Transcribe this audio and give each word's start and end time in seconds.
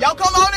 Y'all 0.00 0.14
come 0.14 0.49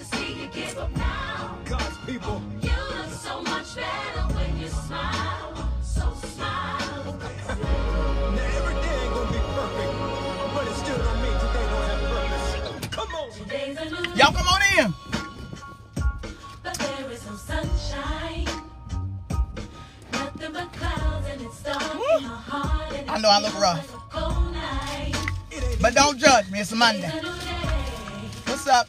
to 0.00 0.16
see 0.16 0.32
you 0.42 0.46
give 0.48 0.78
up 0.78 0.90
now. 0.96 1.58
God's 1.66 1.96
people. 2.06 2.42
You 2.62 2.70
look 2.96 3.10
so 3.10 3.42
much 3.42 3.76
better 3.76 4.22
when 4.34 4.58
you 4.58 4.68
smile. 4.68 5.68
So 5.82 6.12
smile. 6.34 7.18
Now 8.34 8.56
every 8.58 8.74
day 8.84 8.96
ain't 9.04 9.14
gonna 9.14 9.32
be 9.36 9.42
perfect, 9.58 9.92
but 10.54 10.64
it 10.68 10.74
still 10.82 10.98
don't 10.98 11.22
mean 11.22 11.36
today 11.44 11.66
don't 11.72 11.86
have 11.90 12.02
purpose. 12.14 12.88
Come 12.96 13.14
on. 13.14 13.30
Today's 13.32 13.76
a 13.76 13.84
new 13.84 14.14
Y'all 14.14 14.32
come 14.32 14.48
on 14.48 14.60
in. 14.78 14.94
but 16.62 16.74
there 16.74 17.10
is 17.10 17.26
no 17.26 17.36
sunshine. 17.36 18.46
Nothing 20.12 20.52
but 20.52 20.72
clouds 20.72 21.26
and 21.30 21.40
it's 21.42 21.62
dark 21.62 21.82
in 21.82 22.22
my 22.22 22.28
heart. 22.28 22.92
And 22.94 23.10
I 23.10 23.18
know 23.18 23.28
I 23.28 23.40
look 23.40 23.54
rough. 23.60 23.76
like 23.76 24.00
a 24.00 24.02
cold 24.34 24.52
night. 24.54 25.14
It 25.50 25.62
ain't 25.64 25.82
But 25.82 25.94
don't 25.94 26.18
judge 26.18 26.50
me. 26.50 26.60
It's 26.60 26.70
It's 26.72 26.78
Monday. 26.78 27.06
a 27.10 27.14
new 27.16 27.20
day. 27.20 27.36
What's 28.46 28.66
up, 28.66 28.88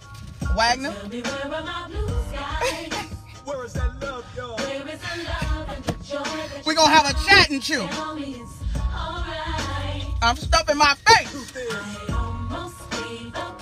Wagner? 0.55 0.93
Tell 0.93 1.09
me 1.09 1.21
where 1.21 1.53
are 1.53 1.63
my 1.63 1.87
blue 1.87 2.07
skies? 2.29 2.93
where 3.45 3.65
is 3.65 3.73
that 3.73 3.99
love, 4.01 4.25
y'all? 4.35 4.57
Where 4.57 4.87
is 4.87 4.99
the 4.99 5.23
love 5.23 5.69
and 5.69 5.83
the 5.83 6.03
joy 6.03 6.63
We're 6.65 6.75
going 6.75 6.89
to 6.89 6.95
have 6.95 7.09
a 7.09 7.13
chat 7.25 7.49
and 7.49 7.61
chew. 7.61 7.87
tell 7.87 8.15
me 8.15 8.35
it's 8.41 8.61
alright. 8.77 10.05
I'm 10.21 10.35
stuffing 10.35 10.77
my 10.77 10.95
face. 11.07 11.31
Truth 11.31 11.55
is, 11.55 11.73
I 11.73 12.13
almost 12.13 12.91
gave 12.91 13.35
up, 13.35 13.61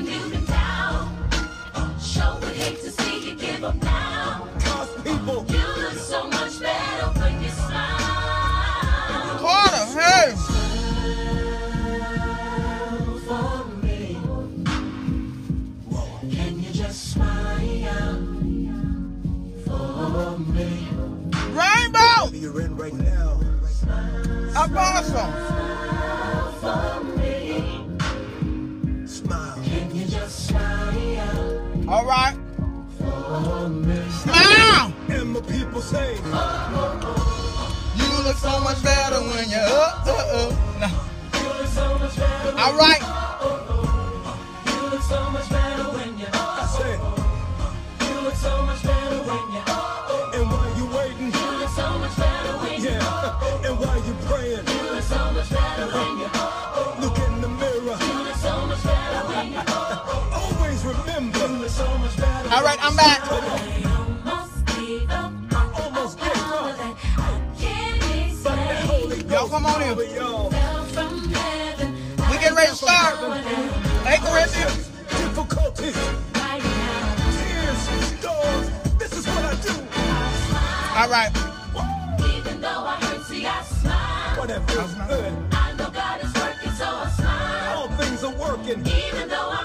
look 0.00 0.12
up 0.12 0.20
when 0.20 0.20
you've 0.20 0.32
been 0.32 0.44
down. 0.44 1.16
Would 2.40 2.56
hate 2.56 2.80
to 2.80 2.90
see 2.90 3.30
you 3.30 3.34
give 3.34 3.64
up 3.64 3.74
now. 3.82 4.48
God's 4.64 4.94
people. 5.02 5.44
You 5.48 5.82
look 5.82 5.94
so 5.94 6.28
much 6.28 6.60
better 6.60 7.06
when 7.18 7.42
you 7.42 7.50
smile. 7.50 7.98
Carter, 9.38 10.00
hey. 10.00 10.34
Can 16.30 16.60
you 16.60 16.72
just 16.72 17.12
smile 17.12 18.16
for 19.66 20.38
me? 20.38 20.88
Rainbow. 21.52 22.30
You're 22.32 22.60
in 22.62 22.76
right 22.76 22.94
now. 22.94 23.40
Apostle. 24.56 25.69
People 35.80 35.98
say, 35.98 36.14
You 37.96 38.24
look 38.24 38.36
so 38.36 38.60
much 38.60 38.82
better 38.82 39.16
when 39.16 39.48
you're 39.48 39.60
up, 39.60 40.06
uh, 40.06 40.10
uh, 40.10 40.12
uh. 40.12 40.48
up, 40.48 40.52
up. 40.52 40.80
Now, 40.80 41.40
You 41.40 41.48
look 41.58 41.66
so 41.68 41.98
much 41.98 42.16
better. 42.16 42.58
all 42.58 42.76
right. 42.76 43.19
We 70.90 70.96
getting 70.96 72.56
ready 72.56 72.70
to 72.70 72.74
start. 72.74 73.14
Hey, 74.02 74.18
Corinthians. 74.18 74.88
Difficulties, 75.08 75.94
tears, 77.38 77.78
storms. 78.18 78.70
This 78.98 79.12
is 79.12 79.24
what 79.26 79.44
I 79.44 79.54
do. 79.62 79.72
All 80.98 81.08
right. 81.08 81.30
Even 82.36 82.60
though 82.60 82.84
I 82.86 82.96
hurt, 83.02 83.22
see, 83.26 83.46
I 83.46 83.62
smile. 83.62 84.36
But 84.36 84.48
that 84.48 84.68
feels 84.68 84.94
good. 84.94 85.32
I 85.52 85.72
know 85.74 85.90
God 85.90 86.24
is 86.24 86.34
working, 86.34 86.72
so 86.72 86.86
I 86.86 87.08
smile. 87.10 87.78
All 87.78 87.88
things 87.96 88.24
are 88.24 88.34
working. 88.34 88.84
Even 88.84 89.28
though 89.28 89.50
I've 89.50 89.59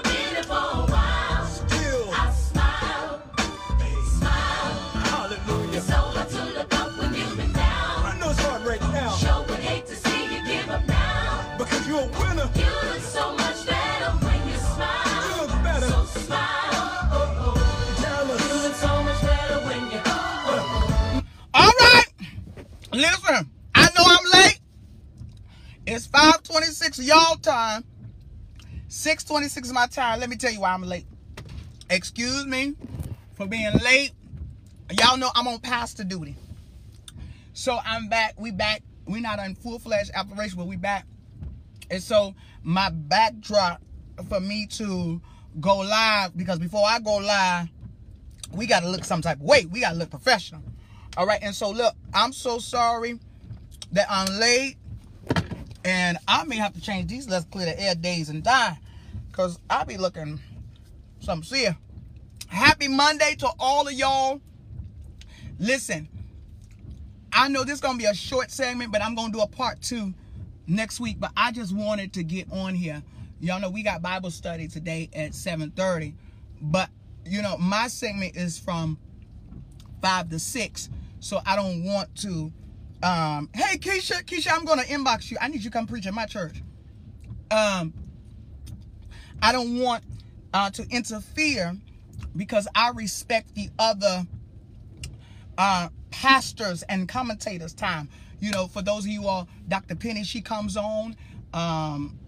Listen, 22.96 23.50
I 23.74 23.88
know 23.94 24.04
I'm 24.06 24.40
late. 24.40 24.58
It's 25.86 26.06
526 26.06 27.00
y'all 27.00 27.36
time. 27.36 27.84
626 28.88 29.68
is 29.68 29.74
my 29.74 29.86
time. 29.86 30.18
Let 30.18 30.30
me 30.30 30.36
tell 30.36 30.50
you 30.50 30.60
why 30.60 30.72
I'm 30.72 30.82
late. 30.82 31.04
Excuse 31.90 32.46
me 32.46 32.74
for 33.34 33.46
being 33.46 33.70
late. 33.84 34.12
Y'all 34.98 35.18
know 35.18 35.28
I'm 35.34 35.46
on 35.46 35.58
pastor 35.58 36.04
duty. 36.04 36.36
So 37.52 37.78
I'm 37.84 38.08
back. 38.08 38.34
We 38.38 38.50
back. 38.50 38.82
We 39.06 39.20
not 39.20 39.40
in 39.40 39.56
full-fledged 39.56 40.12
operation, 40.16 40.56
but 40.56 40.66
we 40.66 40.76
back. 40.76 41.06
And 41.90 42.02
so 42.02 42.34
my 42.62 42.88
backdrop 42.88 43.82
for 44.26 44.40
me 44.40 44.66
to 44.68 45.20
go 45.60 45.80
live, 45.80 46.34
because 46.34 46.58
before 46.58 46.86
I 46.86 46.98
go 47.00 47.16
live, 47.18 47.68
we 48.52 48.66
got 48.66 48.80
to 48.80 48.88
look 48.88 49.04
some 49.04 49.20
type 49.20 49.36
of 49.36 49.42
way. 49.42 49.66
We 49.66 49.80
got 49.80 49.90
to 49.90 49.96
look 49.96 50.08
professional. 50.08 50.62
All 51.16 51.26
right. 51.26 51.40
And 51.42 51.54
so, 51.54 51.70
look, 51.70 51.94
I'm 52.12 52.32
so 52.32 52.58
sorry 52.58 53.18
that 53.92 54.06
I'm 54.10 54.38
late. 54.38 54.76
And 55.84 56.18
I 56.26 56.44
may 56.44 56.56
have 56.56 56.74
to 56.74 56.80
change 56.80 57.08
these. 57.08 57.28
Let's 57.28 57.44
clear 57.46 57.66
the 57.66 57.80
air 57.80 57.94
days 57.94 58.28
and 58.28 58.42
die. 58.42 58.78
Because 59.28 59.58
I'll 59.70 59.84
be 59.84 59.96
looking 59.96 60.40
some 61.20 61.42
see. 61.42 61.64
ya. 61.64 61.72
Happy 62.48 62.88
Monday 62.88 63.34
to 63.36 63.50
all 63.58 63.86
of 63.86 63.92
y'all. 63.92 64.40
Listen, 65.58 66.08
I 67.32 67.48
know 67.48 67.64
this 67.64 67.74
is 67.76 67.80
gonna 67.80 67.98
be 67.98 68.04
a 68.04 68.14
short 68.14 68.50
segment, 68.50 68.92
but 68.92 69.02
I'm 69.02 69.14
gonna 69.14 69.32
do 69.32 69.40
a 69.40 69.46
part 69.46 69.80
two 69.82 70.14
next 70.66 71.00
week. 71.00 71.18
But 71.18 71.32
I 71.36 71.52
just 71.52 71.74
wanted 71.74 72.12
to 72.14 72.22
get 72.22 72.50
on 72.52 72.74
here. 72.74 73.02
Y'all 73.40 73.60
know 73.60 73.70
we 73.70 73.82
got 73.82 74.02
Bible 74.02 74.30
study 74.30 74.68
today 74.68 75.10
at 75.14 75.34
7:30. 75.34 76.14
But 76.60 76.90
you 77.24 77.42
know, 77.42 77.56
my 77.58 77.88
segment 77.88 78.36
is 78.36 78.58
from 78.58 78.98
five 80.00 80.30
to 80.30 80.38
six. 80.38 80.88
So 81.20 81.40
I 81.44 81.56
don't 81.56 81.84
want 81.84 82.14
to 82.16 82.52
um 83.02 83.50
hey 83.54 83.78
Keisha, 83.78 84.22
Keisha, 84.24 84.52
I'm 84.52 84.64
gonna 84.64 84.82
inbox 84.82 85.30
you. 85.30 85.36
I 85.40 85.48
need 85.48 85.58
you 85.58 85.70
to 85.70 85.70
come 85.70 85.86
preach 85.86 86.06
at 86.06 86.14
my 86.14 86.26
church. 86.26 86.62
Um 87.50 87.92
I 89.42 89.52
don't 89.52 89.78
want 89.78 90.04
uh 90.54 90.70
to 90.70 90.86
interfere 90.90 91.76
because 92.34 92.68
I 92.74 92.90
respect 92.90 93.54
the 93.54 93.70
other 93.78 94.26
uh 95.58 95.88
pastors 96.10 96.82
and 96.84 97.08
commentators 97.08 97.74
time. 97.74 98.08
You 98.40 98.50
know, 98.50 98.66
for 98.66 98.82
those 98.82 99.04
of 99.04 99.10
you 99.10 99.26
all, 99.26 99.48
Dr. 99.68 99.94
Penny, 99.94 100.24
she 100.24 100.40
comes 100.40 100.76
on 100.76 101.16
um 101.52 102.18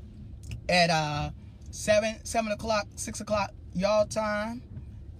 at 0.69 0.91
uh 0.91 1.31
seven, 1.71 2.17
seven 2.25 2.53
o'clock, 2.53 2.87
six 2.97 3.21
o'clock 3.21 3.53
y'all 3.75 4.07
time. 4.07 4.63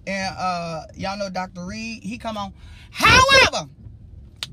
And 0.07 0.35
uh 0.37 0.83
y'all 0.95 1.17
know 1.17 1.29
Dr. 1.29 1.65
Reed, 1.65 2.03
he 2.03 2.17
come 2.17 2.37
on. 2.37 2.53
However, 2.91 3.69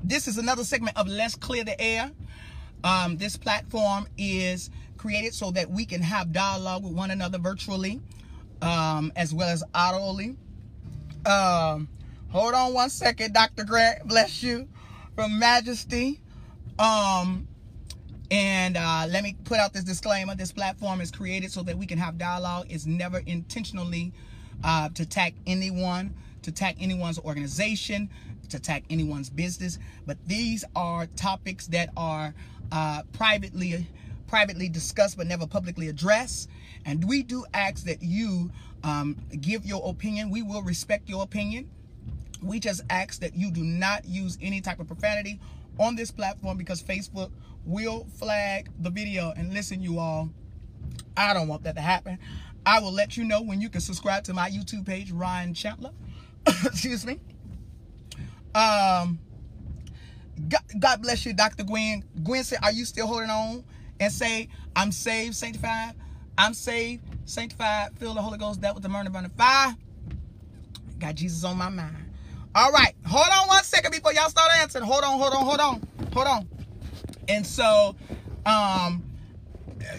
this 0.03 0.27
is 0.27 0.37
another 0.37 0.63
segment 0.63 0.97
of 0.97 1.07
Let's 1.07 1.35
Clear 1.35 1.63
the 1.63 1.79
Air. 1.79 2.11
Um, 2.83 3.17
this 3.17 3.37
platform 3.37 4.07
is 4.17 4.69
created 4.97 5.33
so 5.33 5.51
that 5.51 5.69
we 5.69 5.85
can 5.85 6.01
have 6.01 6.31
dialogue 6.31 6.83
with 6.83 6.93
one 6.93 7.11
another 7.11 7.37
virtually, 7.37 8.01
um, 8.61 9.11
as 9.15 9.33
well 9.33 9.49
as 9.49 9.63
orally. 9.75 10.37
Um, 11.25 11.87
hold 12.29 12.53
on 12.53 12.73
one 12.73 12.89
second, 12.89 13.33
Dr. 13.33 13.63
Grant, 13.63 14.07
bless 14.07 14.41
you, 14.43 14.67
from 15.15 15.39
Majesty. 15.39 16.21
Um, 16.79 17.47
and 18.29 18.77
uh, 18.77 19.05
let 19.09 19.23
me 19.23 19.35
put 19.45 19.57
out 19.57 19.73
this 19.73 19.83
disclaimer. 19.83 20.35
This 20.35 20.51
platform 20.51 21.01
is 21.01 21.11
created 21.11 21.51
so 21.51 21.63
that 21.63 21.77
we 21.77 21.85
can 21.85 21.97
have 21.97 22.17
dialogue. 22.17 22.67
It's 22.69 22.85
never 22.85 23.19
intentionally 23.19 24.13
uh, 24.63 24.89
to 24.89 25.03
attack 25.03 25.33
anyone, 25.45 26.13
to 26.43 26.51
attack 26.51 26.75
anyone's 26.79 27.19
organization, 27.19 28.09
to 28.49 28.57
attack 28.57 28.83
anyone's 28.89 29.29
business. 29.29 29.79
But 30.05 30.17
these 30.25 30.63
are 30.75 31.05
topics 31.15 31.67
that 31.67 31.89
are 31.97 32.33
uh, 32.71 33.03
privately 33.13 33.87
privately 34.27 34.67
discussed 34.67 35.17
but 35.17 35.25
never 35.25 35.47
publicly 35.47 35.87
addressed. 35.87 36.49
And 36.85 37.07
we 37.07 37.23
do 37.23 37.45
ask 37.53 37.85
that 37.85 38.03
you 38.03 38.51
um, 38.83 39.15
give 39.39 39.65
your 39.65 39.89
opinion. 39.89 40.29
We 40.29 40.41
will 40.43 40.61
respect 40.61 41.09
your 41.09 41.23
opinion. 41.23 41.69
We 42.43 42.59
just 42.59 42.81
ask 42.89 43.21
that 43.21 43.35
you 43.35 43.51
do 43.51 43.63
not 43.63 44.05
use 44.05 44.37
any 44.41 44.61
type 44.61 44.79
of 44.79 44.87
profanity 44.87 45.39
on 45.79 45.95
this 45.95 46.11
platform 46.11 46.57
because 46.57 46.83
Facebook 46.83 47.31
will 47.65 48.05
flag 48.17 48.69
the 48.79 48.89
video. 48.89 49.33
And 49.35 49.53
listen, 49.53 49.81
you 49.81 49.99
all, 49.99 50.29
I 51.15 51.33
don't 51.33 51.47
want 51.47 51.63
that 51.63 51.75
to 51.75 51.81
happen. 51.81 52.19
I 52.65 52.79
will 52.79 52.91
let 52.91 53.17
you 53.17 53.23
know 53.23 53.41
when 53.41 53.61
you 53.61 53.69
can 53.69 53.81
subscribe 53.81 54.23
to 54.25 54.33
my 54.33 54.49
YouTube 54.49 54.85
page, 54.85 55.11
Ryan 55.11 55.53
Chandler. 55.53 55.91
Excuse 56.65 57.05
me. 57.05 57.19
Um, 58.57 59.19
God, 60.49 60.61
God 60.79 61.01
bless 61.03 61.25
you, 61.25 61.33
Dr. 61.33 61.63
Gwen. 61.63 62.03
Gwen 62.23 62.43
said, 62.43 62.59
Are 62.63 62.71
you 62.71 62.85
still 62.85 63.05
holding 63.05 63.29
on? 63.29 63.63
And 63.99 64.11
say, 64.11 64.49
I'm 64.75 64.91
saved, 64.91 65.35
sanctified. 65.35 65.93
I'm 66.39 66.53
saved, 66.55 67.03
sanctified, 67.25 67.97
filled 67.97 68.17
the 68.17 68.21
Holy 68.21 68.37
Ghost, 68.39 68.61
that 68.61 68.73
with 68.73 68.81
the 68.83 68.89
murder 68.89 69.11
burning 69.11 69.29
fire. 69.31 69.75
Got 70.99 71.15
Jesus 71.15 71.43
on 71.43 71.57
my 71.57 71.69
mind. 71.69 71.95
All 72.55 72.71
right, 72.71 72.95
hold 73.05 73.27
on 73.31 73.47
one 73.47 73.63
second 73.63 73.91
before 73.91 74.13
y'all 74.13 74.29
start 74.29 74.51
answering. 74.59 74.85
Hold 74.85 75.03
on, 75.03 75.19
hold 75.19 75.33
on, 75.33 75.45
hold 75.45 75.59
on, 75.59 75.87
hold 76.13 76.27
on. 76.27 76.47
And 77.27 77.45
so, 77.45 77.95
um, 78.45 79.03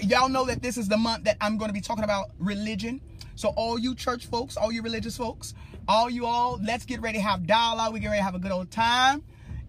y'all 0.01 0.29
know 0.29 0.45
that 0.47 0.63
this 0.63 0.77
is 0.77 0.89
the 0.89 0.97
month 0.97 1.25
that 1.25 1.37
I'm 1.41 1.59
going 1.59 1.69
to 1.69 1.75
be 1.75 1.81
talking 1.81 2.05
about 2.05 2.31
religion. 2.41 3.01
So 3.39 3.51
all 3.51 3.79
you 3.79 3.95
church 3.95 4.27
folks, 4.27 4.57
all 4.57 4.73
you 4.73 4.83
religious 4.83 5.17
folks, 5.17 5.55
all 5.87 6.11
you 6.11 6.27
all, 6.27 6.59
let's 6.61 6.85
get 6.85 7.01
ready 7.01 7.19
to 7.19 7.23
have 7.23 7.47
dialogue. 7.47 7.93
We 7.93 8.01
get 8.01 8.09
ready 8.09 8.19
to 8.19 8.25
have 8.25 8.35
a 8.35 8.41
good 8.41 8.51
old 8.51 8.69
time 8.73 9.23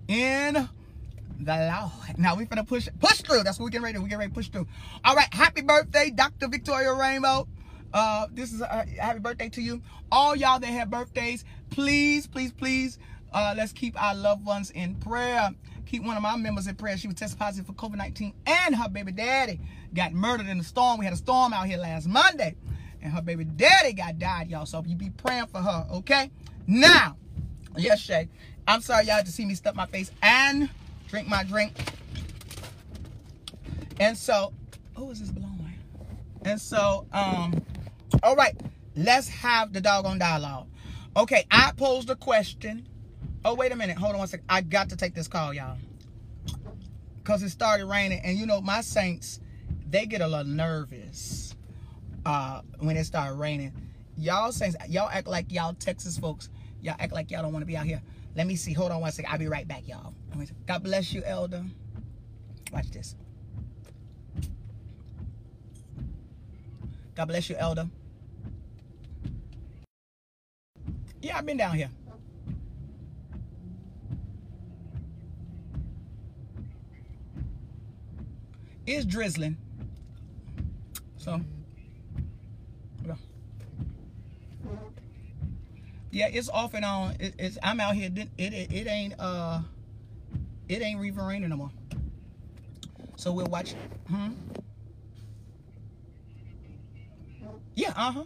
in 0.08 0.68
the 1.40 1.54
Lord. 1.72 2.18
Now 2.18 2.34
we 2.34 2.46
finna 2.46 2.68
push 2.68 2.88
push 3.00 3.22
through. 3.22 3.44
That's 3.44 3.60
what 3.60 3.66
we 3.66 3.72
get 3.72 3.84
ready 3.84 4.00
to. 4.00 4.02
We 4.02 4.10
get 4.10 4.18
ready 4.18 4.32
to 4.32 4.34
push 4.34 4.50
through. 4.50 4.66
All 5.06 5.16
right. 5.16 5.32
Happy 5.32 5.62
birthday, 5.62 6.10
Dr. 6.10 6.48
Victoria 6.48 6.92
Rainbow. 6.94 7.48
Uh, 7.94 8.26
this 8.32 8.54
is 8.54 8.62
a 8.62 8.88
happy 9.00 9.20
birthday 9.20 9.50
to 9.50 9.62
you. 9.62 9.84
All 10.12 10.36
y'all 10.36 10.60
that 10.60 10.66
have 10.66 10.90
birthdays, 10.90 11.46
please, 11.70 12.26
please, 12.26 12.52
please, 12.52 12.98
uh, 13.34 13.54
let's 13.56 13.72
keep 13.72 14.02
our 14.02 14.16
loved 14.16 14.48
ones 14.48 14.72
in 14.72 14.96
prayer. 14.96 15.52
Keep 15.86 16.06
one 16.06 16.18
of 16.18 16.24
my 16.24 16.36
members 16.36 16.66
in 16.66 16.74
prayer. 16.74 16.98
She 16.98 17.06
was 17.06 17.18
tested 17.18 17.38
positive 17.38 17.68
for 17.68 17.74
COVID-19 17.74 18.34
and 18.48 18.76
her 18.76 18.90
baby 18.90 19.12
daddy 19.12 19.60
got 19.94 20.12
murdered 20.12 20.48
in 20.48 20.60
a 20.60 20.64
storm. 20.64 20.98
We 20.98 21.06
had 21.06 21.14
a 21.14 21.18
storm 21.18 21.54
out 21.54 21.68
here 21.68 21.78
last 21.78 22.08
Monday 22.08 22.56
and 23.02 23.14
her 23.14 23.22
baby 23.22 23.46
daddy 23.46 23.94
got 23.94 24.20
died, 24.20 24.50
y'all. 24.50 24.66
So 24.66 24.84
you 24.86 24.96
be 24.96 25.10
praying 25.10 25.48
for 25.48 25.60
her, 25.60 25.88
okay? 25.92 26.32
Now, 26.68 27.18
yes, 27.78 28.00
Shay. 28.00 28.30
I'm 28.68 28.82
sorry 28.82 29.06
y'all 29.06 29.24
to 29.24 29.32
see 29.32 29.46
me 29.46 29.56
stuff 29.56 29.76
my 29.76 29.88
face 29.88 30.12
and 30.22 30.70
drink 31.08 31.28
my 31.28 31.44
drink. 31.44 31.74
And 34.00 34.18
so, 34.18 34.54
who 34.96 35.10
is 35.12 35.20
this 35.20 35.30
blowing? 35.30 35.74
And 36.44 36.60
so, 36.60 37.06
um, 37.12 37.62
all 38.24 38.36
right, 38.36 38.56
let's 38.96 39.28
have 39.28 39.74
the 39.74 39.82
doggone 39.82 40.20
dialogue. 40.20 40.68
Okay, 41.18 41.46
I 41.52 41.72
posed 41.76 42.10
a 42.10 42.16
question. 42.16 42.88
Oh, 43.44 43.56
wait 43.56 43.72
a 43.72 43.76
minute. 43.76 43.98
Hold 43.98 44.14
on 44.14 44.20
one 44.20 44.28
second. 44.28 44.46
I 44.50 44.62
got 44.62 44.90
to 44.90 44.96
take 44.96 45.16
this 45.16 45.28
call, 45.28 45.54
y'all. 45.54 45.78
Because 47.18 47.44
it 47.44 47.50
started 47.50 47.88
raining. 47.88 48.22
And 48.24 48.38
you 48.38 48.46
know, 48.46 48.62
my 48.62 48.82
saints, 48.82 49.40
they 49.90 50.06
get 50.06 50.22
a 50.22 50.28
little 50.28 50.46
nervous 50.46 51.49
uh, 52.26 52.62
when 52.80 52.98
it 52.98 53.06
started 53.06 53.36
raining. 53.36 53.74
Y'all 54.18 54.52
saints, 54.52 54.76
y'all 54.88 55.10
act 55.10 55.28
like 55.28 55.52
y'all 55.52 55.74
Texas 55.74 56.18
folks. 56.18 56.50
Y'all 56.82 56.96
act 57.00 57.14
like 57.14 57.32
y'all 57.32 57.42
don't 57.42 57.54
want 57.54 57.62
to 57.62 57.68
be 57.68 57.78
out 57.78 57.86
here. 57.86 58.02
Let 58.36 58.48
me 58.48 58.56
see. 58.56 58.74
Hold 58.74 58.92
on 58.92 59.02
one 59.02 59.12
second. 59.12 59.32
I'll 59.32 59.40
be 59.40 59.48
right 59.48 59.68
back, 59.68 59.88
y'all. 59.88 60.14
God 60.66 60.84
bless 60.84 61.14
you, 61.14 61.24
Elder. 61.24 61.64
Watch 62.72 62.92
this. 62.92 63.16
God 67.16 67.26
bless 67.26 67.50
you, 67.50 67.56
Elder. 67.58 67.90
Yeah, 71.22 71.38
I've 71.38 71.46
been 71.46 71.58
down 71.58 71.76
here. 71.76 71.90
It's 78.86 79.06
drizzling. 79.06 79.58
So, 81.18 81.42
yeah. 83.06 83.16
Yeah, 86.12 86.28
it's 86.28 86.50
off 86.50 86.74
and 86.74 86.86
on. 86.86 87.18
It, 87.20 87.36
it's 87.40 87.58
I'm 87.64 87.80
out 87.80 87.96
here. 87.96 88.10
It, 88.16 88.30
it 88.38 88.74
it 88.74 88.88
ain't 88.88 89.16
uh 89.20 89.62
it 90.70 90.82
ain't 90.82 91.04
even 91.04 91.26
raining 91.26 91.50
no 91.50 91.58
more. 91.58 91.72
So 93.16 93.32
we'll 93.34 93.48
watch. 93.48 93.76
Hmm. 94.10 94.34
Yeah. 97.76 97.94
Uh 97.96 98.12
huh. 98.12 98.24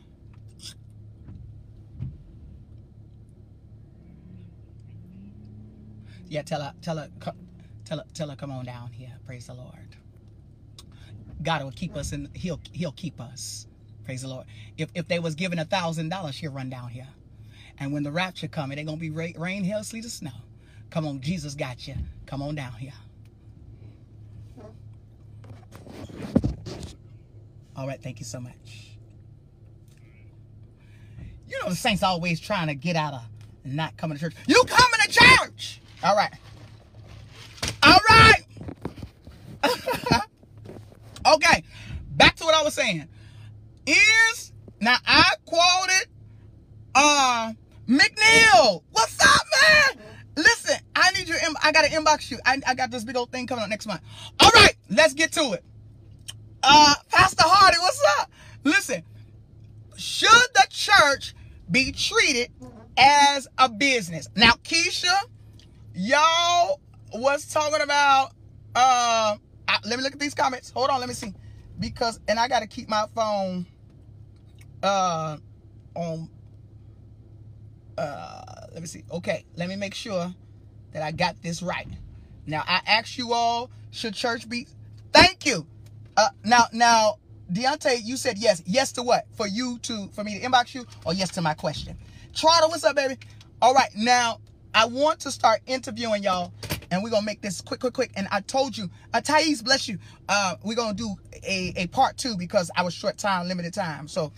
Yeah. 6.28 6.44
Tell 6.44 6.62
her. 6.62 6.74
Tell 6.82 6.98
her. 6.98 7.10
Tell 7.86 8.00
her. 8.00 8.06
Tell 8.14 8.30
her. 8.30 8.36
Come 8.36 8.52
on 8.52 8.66
down 8.66 8.92
here. 8.92 9.14
Praise 9.26 9.48
the 9.48 9.54
Lord. 9.54 9.98
God 11.44 11.64
will 11.64 11.72
keep 11.72 11.96
us 11.96 12.12
and 12.14 12.30
he'll 12.36 12.60
he'll 12.74 12.94
keep 12.94 13.20
us. 13.22 13.68
Praise 14.06 14.22
the 14.22 14.30
Lord. 14.30 14.46
If 14.78 14.90
if 14.96 15.08
they 15.08 15.20
was 15.20 15.36
given 15.36 15.60
a 15.60 15.66
thousand 15.66 16.10
dollars, 16.10 16.36
she'll 16.36 16.54
run 16.54 16.70
down 16.70 16.90
here. 16.90 17.08
And 17.84 17.92
when 17.92 18.04
the 18.04 18.12
rapture 18.12 18.48
come, 18.48 18.72
it 18.72 18.78
ain't 18.78 18.88
gonna 18.88 18.98
be 18.98 19.10
ra- 19.10 19.28
rain, 19.38 19.66
hail, 19.66 19.84
sleet, 19.84 20.06
or 20.06 20.10
snow. 20.10 20.32
Come 20.90 21.06
on, 21.06 21.20
Jesus 21.20 21.54
got 21.54 21.86
you. 21.86 21.96
Come 22.26 22.42
on 22.42 22.56
down 22.56 22.72
here. 22.74 22.94
All 27.76 27.86
right, 27.86 28.02
thank 28.02 28.20
you 28.20 28.26
so 28.26 28.40
much. 28.40 28.96
You 31.50 31.60
know 31.62 31.70
the 31.70 31.76
saints 31.76 32.04
always 32.04 32.40
trying 32.40 32.68
to 32.68 32.74
get 32.74 32.96
out 32.96 33.14
of 33.14 33.22
not 33.66 33.98
coming 33.98 34.18
to 34.18 34.24
church. 34.24 34.34
You 34.48 34.64
coming 34.66 35.00
to 35.06 35.10
church? 35.10 35.82
All 36.02 36.16
right. 36.16 36.34
All 37.84 38.00
right. 38.10 38.44
Okay, 41.26 41.64
back 42.18 42.36
to 42.36 42.44
what 42.44 42.54
I 42.54 42.64
was 42.64 42.74
saying. 42.74 43.08
Is 43.88 44.52
now 44.82 44.98
I 45.08 45.36
quoted 45.46 46.08
uh 46.94 47.54
McNeil. 47.88 48.84
What's 48.92 49.18
up, 49.22 49.48
man? 49.62 50.06
Listen, 50.38 50.78
I 50.96 51.12
need 51.12 51.28
your 51.28 51.38
I 51.64 51.72
gotta 51.72 51.90
inbox 51.90 52.32
you. 52.32 52.40
I, 52.46 52.60
I 52.68 52.76
got 52.76 52.92
this 52.92 53.04
big 53.04 53.18
old 53.18 53.32
thing 53.32 53.48
coming 53.48 53.64
up 53.64 53.70
next 53.70 53.86
month. 53.88 54.02
All 54.40 54.50
right, 54.56 54.76
let's 54.90 55.14
get 55.14 55.32
to 55.34 55.54
it. 55.54 55.64
Uh 56.64 56.96
Pastor 57.12 57.44
Hardy, 57.46 57.78
what's 57.80 58.02
up? 58.20 58.32
Listen, 58.64 59.04
should 59.98 60.30
the 60.56 60.68
church 60.70 61.36
be 61.72 61.92
treated 61.92 62.50
as 62.98 63.48
a 63.58 63.70
business? 63.70 64.30
Now, 64.36 64.54
Keisha, 64.64 65.16
y'all 65.94 66.82
was 67.14 67.48
talking 67.48 67.82
about 67.82 68.30
uh 68.76 69.38
I- 69.68 69.80
let 69.86 69.98
me 69.98 70.04
look 70.04 70.14
at 70.14 70.20
these 70.20 70.36
comments. 70.36 70.72
Hold 70.72 70.90
on, 70.90 71.00
let 71.00 71.10
me 71.10 71.16
see. 71.16 71.34
Because 71.80 72.20
and 72.28 72.40
I 72.40 72.48
gotta 72.48 72.68
keep 72.68 72.90
my 72.90 73.06
phone 73.16 73.68
uh 74.84 75.38
on 75.96 76.30
uh 77.98 78.68
let 78.72 78.82
me 78.82 78.88
see. 78.88 79.04
Okay, 79.12 79.46
let 79.56 79.70
me 79.70 79.76
make 79.76 79.94
sure 79.94 80.34
that 80.92 81.04
I 81.04 81.12
got 81.12 81.42
this 81.42 81.62
right. 81.62 81.88
Now 82.46 82.64
I 82.68 82.82
asked 82.86 83.18
you 83.18 83.34
all, 83.34 83.70
should 83.92 84.14
church 84.14 84.50
be 84.50 84.68
thank 85.12 85.46
you. 85.46 85.66
Uh 86.18 86.30
now 86.44 86.66
now 86.74 87.18
Deontay, 87.52 88.02
you 88.04 88.18
said 88.18 88.38
yes. 88.38 88.64
Yes 88.66 88.92
to 88.94 89.04
what? 89.04 89.26
For 89.34 89.48
you 89.48 89.78
to 89.80 90.08
for 90.14 90.24
me 90.24 90.40
to 90.40 90.46
inbox 90.46 90.74
you 90.74 90.86
or 91.06 91.14
yes 91.14 91.30
to 91.32 91.42
my 91.42 91.54
question? 91.54 91.98
Trotter, 92.34 92.68
what's 92.68 92.84
up, 92.84 92.96
baby? 92.96 93.18
All 93.62 93.74
right, 93.74 93.90
now 93.96 94.40
I 94.74 94.86
want 94.86 95.20
to 95.22 95.32
start 95.32 95.62
interviewing 95.68 96.24
y'all, 96.24 96.52
and 96.90 97.04
we're 97.04 97.12
gonna 97.12 97.26
make 97.26 97.42
this 97.42 97.62
quick, 97.62 97.80
quick, 97.80 97.94
quick. 97.94 98.12
And 98.16 98.28
I 98.32 98.42
told 98.42 98.76
you, 98.76 98.90
uh, 99.14 99.22
Thais, 99.22 99.62
bless 99.62 99.88
you. 99.88 100.00
Uh, 100.28 100.56
we're 100.64 100.76
gonna 100.76 100.96
do 100.96 101.16
a, 101.44 101.74
a 101.78 101.88
part 101.88 102.18
two 102.18 102.36
because 102.38 102.72
I 102.76 102.82
was 102.82 102.94
short 102.94 103.18
time, 103.18 103.48
limited 103.48 103.74
time. 103.74 104.08
So, 104.08 104.32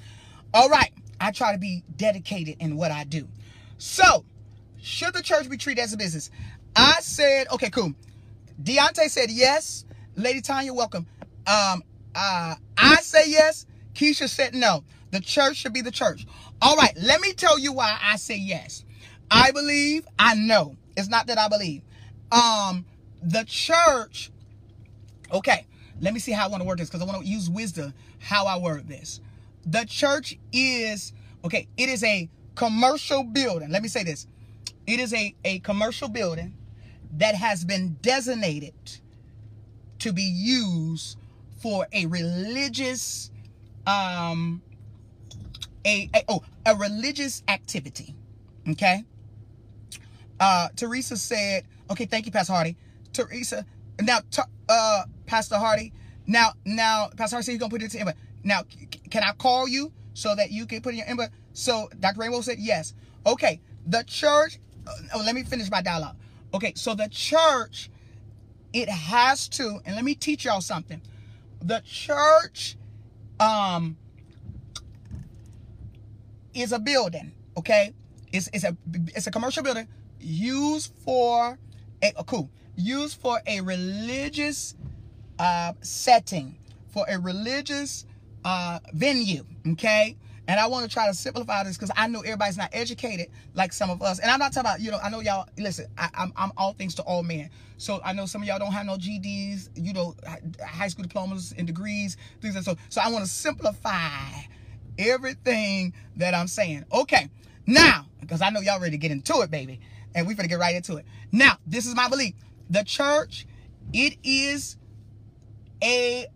all 0.54 0.68
right, 0.68 0.92
I 1.22 1.32
try 1.32 1.54
to 1.54 1.58
be 1.58 1.84
dedicated 1.96 2.58
in 2.60 2.76
what 2.76 2.92
I 2.92 3.06
do. 3.06 3.28
So, 3.78 4.26
should 4.82 5.14
the 5.14 5.22
church 5.22 5.50
be 5.50 5.58
treated 5.58 5.82
as 5.82 5.94
a 5.94 5.98
business? 5.98 6.30
I 6.76 6.98
said, 7.02 7.48
okay, 7.52 7.70
cool. 7.70 7.94
Deontay 8.62 9.10
said 9.10 9.30
yes. 9.30 9.86
Lady 10.16 10.42
Tanya, 10.42 10.74
welcome. 10.74 11.06
Um, 11.48 11.84
uh, 12.16 12.56
I 12.78 12.96
say 13.02 13.30
yes. 13.30 13.66
Keisha 13.94 14.30
said 14.30 14.54
no. 14.54 14.84
The 15.12 15.20
church 15.20 15.58
should 15.58 15.74
be 15.74 15.82
the 15.82 15.92
church. 15.92 16.26
All 16.62 16.76
right, 16.76 16.94
let 17.02 17.22
me 17.22 17.34
tell 17.34 17.60
you 17.60 17.74
why 17.74 17.98
I 18.02 18.16
say 18.16 18.38
yes. 18.38 18.84
I 19.30 19.52
believe, 19.52 20.08
I 20.18 20.36
know. 20.36 20.76
It's 20.96 21.10
not 21.10 21.28
that 21.28 21.38
I 21.38 21.48
believe. 21.48 21.82
Um, 22.32 22.86
the 23.22 23.44
church, 23.46 24.32
okay, 25.32 25.66
let 26.02 26.14
me 26.14 26.20
see 26.20 26.32
how 26.32 26.46
I 26.46 26.48
want 26.48 26.62
to 26.62 26.68
word 26.68 26.80
this 26.80 26.90
because 26.90 27.02
I 27.02 27.06
want 27.06 27.24
to 27.24 27.28
use 27.28 27.50
wisdom 27.50 27.94
how 28.20 28.46
I 28.46 28.58
word 28.58 28.88
this. 28.88 29.22
The 29.66 29.86
church 29.86 30.38
is, 30.52 31.14
okay, 31.44 31.68
it 31.78 31.90
is 31.90 32.04
a 32.04 32.30
commercial 32.56 33.24
building. 33.24 33.70
Let 33.72 33.82
me 33.84 33.90
say 33.90 34.04
this. 34.04 34.28
It 34.88 35.00
is 35.00 35.14
a, 35.14 35.36
a 35.46 35.60
commercial 35.60 36.10
building 36.10 36.56
that 37.18 37.36
has 37.36 37.66
been 37.66 37.98
designated 38.02 38.74
to 40.00 40.14
be 40.14 40.24
used 40.24 41.18
for 41.62 41.88
a 41.94 42.06
religious 42.08 43.32
um 43.88 44.62
a, 45.86 46.10
a 46.16 46.24
oh 46.30 46.44
a 46.66 46.76
religious 46.76 47.44
activity. 47.48 48.16
Okay? 48.70 49.04
Uh 50.40 50.70
teresa 50.76 51.18
said 51.18 51.66
okay 51.92 52.06
thank 52.06 52.26
you 52.26 52.32
pastor 52.32 52.54
hardy. 52.54 52.78
Teresa 53.14 53.66
now 54.02 54.20
uh 54.70 55.04
pastor 55.26 55.58
hardy 55.58 55.94
now 56.28 56.52
now 56.66 57.10
pastor 57.16 57.36
hardy 57.38 57.46
said 57.46 57.52
he's 57.54 57.60
gonna 57.60 57.70
put 57.70 57.82
it 57.84 57.92
to 57.92 57.98
inbox 58.00 58.16
now 58.44 58.62
can 59.10 59.24
i 59.24 59.32
call 59.34 59.68
you 59.68 59.92
so 60.16 60.34
that 60.34 60.50
you 60.50 60.66
can 60.66 60.82
put 60.82 60.94
in 60.94 60.98
your 60.98 61.08
inbox. 61.08 61.30
So 61.54 61.90
dr 62.00 62.20
rainbow 62.20 62.42
said 62.42 62.58
yes. 62.60 62.96
Okay 63.28 63.62
the 63.86 64.04
church 64.08 64.58
oh, 65.14 65.22
let 65.24 65.36
me 65.36 65.44
finish 65.44 65.70
my 65.70 65.84
dialogue. 65.84 66.16
Okay 66.56 66.74
so 66.76 66.96
the 66.96 67.08
church 67.10 67.92
it 68.74 68.90
has 68.90 69.48
to 69.50 69.80
and 69.86 69.96
let 69.96 70.04
me 70.04 70.16
teach 70.16 70.46
y'all 70.46 70.62
something. 70.62 71.02
The 71.62 71.84
church 71.86 72.76
um 73.40 73.98
is 76.56 76.72
a 76.72 76.80
building 76.80 77.34
okay? 77.58 77.94
It's, 78.32 78.50
it's 78.54 78.64
a 78.64 78.76
it's 79.16 79.28
a 79.28 79.32
commercial 79.32 79.64
building 79.64 79.88
used 80.20 80.94
for 81.04 81.58
a 82.02 82.14
oh, 82.18 82.24
cool. 82.24 82.50
Used 82.76 83.20
for 83.20 83.42
a 83.48 83.62
religious 83.62 84.76
uh 85.40 85.74
setting 85.82 86.58
for 86.90 87.06
a 87.10 87.20
religious 87.20 88.06
uh 88.46 88.80
venue 88.94 89.46
okay 89.72 90.16
and 90.48 90.60
I 90.60 90.68
want 90.68 90.88
to 90.88 90.94
try 90.94 91.08
to 91.08 91.14
simplify 91.14 91.64
this 91.64 91.76
because 91.76 91.92
I 91.96 92.08
know 92.08 92.20
everybody's 92.22 92.58
not 92.58 92.70
educated 92.72 93.30
like 93.56 93.74
some 93.74 93.90
of 93.90 94.02
us. 94.02 94.20
And 94.20 94.30
I'm 94.30 94.40
not 94.40 94.54
talking 94.54 94.70
about, 94.70 94.80
you 94.80 94.92
know, 94.92 95.00
I 95.04 95.10
know 95.10 95.20
y'all, 95.20 95.48
listen, 95.58 95.88
I, 95.98 96.10
I'm, 96.14 96.34
I'm 96.36 96.52
all 96.56 96.74
things 96.74 96.94
to 96.96 97.02
all 97.04 97.24
men. 97.24 97.50
So 97.78 98.00
I 98.06 98.14
know 98.14 98.26
some 98.26 98.44
of 98.44 98.48
y'all 98.48 98.60
don't 98.60 98.72
have 98.72 98.86
no 98.86 98.96
GEDs, 98.96 99.70
you 99.76 99.94
know, 99.94 100.16
high 100.64 100.88
school 100.88 101.04
diplomas 101.04 101.54
and 101.58 101.66
degrees, 101.66 102.18
things 102.42 102.56
like 102.56 102.64
so. 102.64 102.76
So 102.90 103.02
I 103.02 103.10
want 103.10 103.26
to 103.26 103.30
simplify 103.30 104.30
everything 104.98 105.94
that 106.18 106.34
I'm 106.34 106.48
saying. 106.48 106.86
Okay, 106.94 107.30
now, 107.66 108.06
because 108.22 108.42
I 108.42 108.50
know 108.50 108.60
y'all 108.60 108.80
ready 108.80 108.92
to 108.92 108.98
get 108.98 109.12
into 109.12 109.42
it, 109.42 109.52
baby. 109.52 109.80
And 110.14 110.26
we're 110.26 110.36
going 110.36 110.48
to 110.48 110.50
get 110.50 110.60
right 110.60 110.76
into 110.76 110.96
it. 110.96 111.06
Now, 111.32 111.58
this 111.68 111.86
is 111.86 111.96
my 111.96 112.08
belief. 112.08 112.36
The 112.70 112.84
church, 112.84 113.46
it 113.92 114.18
is 114.24 114.78
a, 115.84 116.28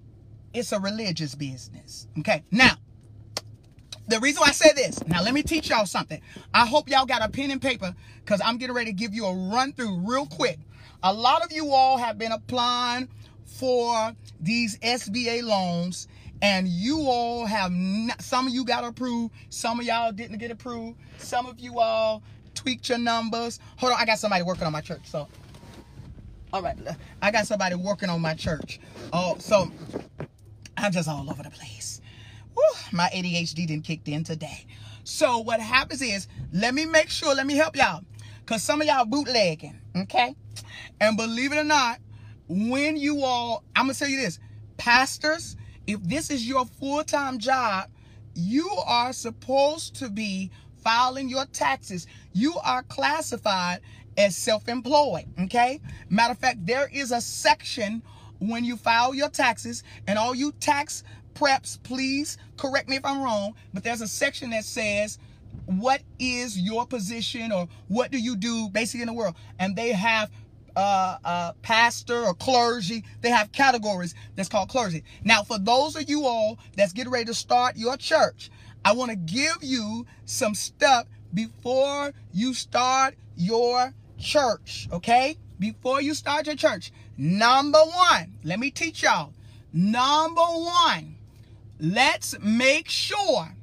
it's 0.54 0.72
a 0.72 0.80
religious 0.80 1.36
business. 1.36 2.08
Okay, 2.20 2.44
now, 2.52 2.72
the 4.08 4.20
reason 4.20 4.44
I 4.46 4.52
say 4.52 4.72
this, 4.76 5.06
now 5.08 5.22
let 5.22 5.34
me 5.34 5.44
teach 5.44 5.70
y'all 5.70 5.86
something. 5.86 6.20
I 6.54 6.66
hope 6.66 6.90
y'all 6.90 7.06
got 7.06 7.22
a 7.24 7.30
pen 7.30 7.52
and 7.52 7.62
paper 7.62 7.94
because 8.26 8.42
I'm 8.44 8.58
getting 8.58 8.76
ready 8.76 8.92
to 8.92 8.98
give 8.98 9.14
you 9.14 9.26
a 9.26 9.34
run 9.34 9.74
through 9.74 10.00
real 10.04 10.26
quick. 10.26 10.58
A 11.04 11.14
lot 11.14 11.46
of 11.46 11.52
you 11.52 11.72
all 11.72 11.98
have 11.98 12.18
been 12.18 12.32
applying 12.32 13.08
for 13.46 14.14
these 14.40 14.78
SBA 14.80 15.44
loans 15.44 16.08
and 16.42 16.68
you 16.68 17.02
all 17.02 17.46
have 17.46 17.72
not, 17.72 18.22
some 18.22 18.48
of 18.48 18.54
you 18.54 18.66
got 18.66 18.84
approved, 18.84 19.34
some 19.50 19.80
of 19.80 19.86
y'all 19.86 20.12
didn't 20.12 20.38
get 20.38 20.52
approved, 20.52 20.98
some 21.18 21.46
of 21.46 21.60
you 21.60 21.80
all 21.80 22.24
tweaked 22.56 22.90
your 22.90 22.98
numbers. 22.98 23.60
Hold 23.78 23.94
on, 23.94 24.00
I 24.00 24.06
got 24.06 24.20
somebody 24.20 24.44
working 24.44 24.64
on 24.64 24.72
my 24.72 24.82
church. 24.82 25.02
So, 25.04 25.28
all 26.52 26.62
right, 26.62 26.78
I 27.22 27.32
got 27.32 27.46
somebody 27.46 27.76
working 27.76 28.10
on 28.10 28.22
my 28.22 28.34
church. 28.34 28.80
Oh, 29.14 29.36
so 29.40 29.72
I'm 30.80 30.92
just 30.92 31.10
all 31.10 31.30
over 31.30 31.44
the 31.44 31.50
place. 31.50 32.02
My 32.92 33.10
ADHD 33.14 33.68
didn't 33.68 33.84
kick 33.84 34.08
in 34.08 34.24
today. 34.24 34.66
So 35.04 35.40
what 35.40 35.60
happens 35.60 36.02
is, 36.02 36.28
let 36.54 36.74
me 36.74 36.86
make 36.86 37.10
sure, 37.10 37.36
let 37.36 37.46
me 37.46 37.56
help 37.56 37.76
y'all. 37.76 38.02
Cause 38.46 38.64
some 38.64 38.82
of 38.82 38.88
y'all 38.88 39.06
bootlegging, 39.06 39.80
okay? 39.96 40.36
And 41.00 41.18
believe 41.18 41.52
it 41.52 41.58
or 41.58 41.64
not, 41.64 42.00
when 42.48 42.98
you 42.98 43.24
all, 43.24 43.64
I'm 43.76 43.86
gonna 43.86 43.94
tell 43.94 44.08
you 44.08 44.20
this, 44.20 44.40
pastors, 44.78 45.56
if 45.86 46.02
this 46.04 46.30
is 46.30 46.48
your 46.48 46.66
full-time 46.66 47.40
job, 47.40 47.90
you 48.34 48.70
are 48.86 49.14
supposed 49.14 49.96
to 49.98 50.10
be 50.10 50.50
filing 50.84 51.30
your 51.30 51.46
taxes. 51.46 52.08
You 52.34 52.56
are 52.64 52.84
classified 52.84 53.82
as 54.18 54.36
self-employed, 54.36 55.26
okay? 55.44 55.82
Matter 56.10 56.32
of 56.32 56.40
fact, 56.40 56.66
there 56.66 56.90
is 56.92 57.12
a 57.12 57.22
section 57.22 58.02
when 58.40 58.66
you 58.66 58.76
file 58.78 59.14
your 59.14 59.30
taxes, 59.30 59.84
and 60.08 60.18
all 60.18 60.34
you 60.34 60.52
tax 60.60 61.04
preps, 61.34 61.82
please 61.84 62.38
correct 62.58 62.90
me 62.90 62.96
if 62.96 63.06
I'm 63.06 63.22
wrong, 63.22 63.54
but 63.74 63.84
there's 63.84 64.02
a 64.02 64.08
section 64.08 64.50
that 64.52 64.66
says 64.66 65.18
what 65.66 66.02
is 66.18 66.58
your 66.58 66.86
position 66.86 67.52
or 67.52 67.68
what 67.88 68.12
do 68.12 68.18
you 68.20 68.36
do 68.36 68.70
basically 68.70 69.02
in 69.02 69.08
the 69.08 69.14
world, 69.14 69.36
and 69.60 69.76
they 69.76 69.92
have 69.92 70.30
uh, 70.76 71.18
uh, 71.26 71.52
pastor 71.62 72.24
or 72.26 72.34
clergy. 72.34 73.04
They 73.22 73.30
have 73.30 73.52
categories 73.52 74.16
that's 74.36 74.50
called 74.50 74.70
clergy. 74.70 75.04
Now, 75.24 75.44
for 75.44 75.60
those 75.60 75.96
of 75.96 76.10
you 76.10 76.26
all 76.26 76.58
that's 76.76 76.94
getting 76.94 77.12
ready 77.12 77.26
to 77.26 77.34
start 77.34 77.76
your 77.76 77.98
church, 77.98 78.50
I 78.86 78.94
want 78.94 79.12
to 79.12 79.18
give 79.18 79.58
you 79.62 80.06
some 80.26 80.56
stuff 80.56 81.08
before 81.34 82.14
you 82.34 82.54
start 82.54 83.16
your 83.36 83.94
church, 84.18 84.88
okay? 84.92 85.38
Before 85.60 86.02
you 86.02 86.14
start 86.14 86.48
your 86.48 86.56
church. 86.56 86.92
Number 87.22 87.80
one, 87.80 88.34
let 88.46 88.62
me 88.62 88.72
teach 88.72 89.04
y'all. 89.04 89.34
Number 89.74 90.40
one, 90.42 91.18
let's 91.78 92.40
make 92.40 92.88
sure 92.88 93.54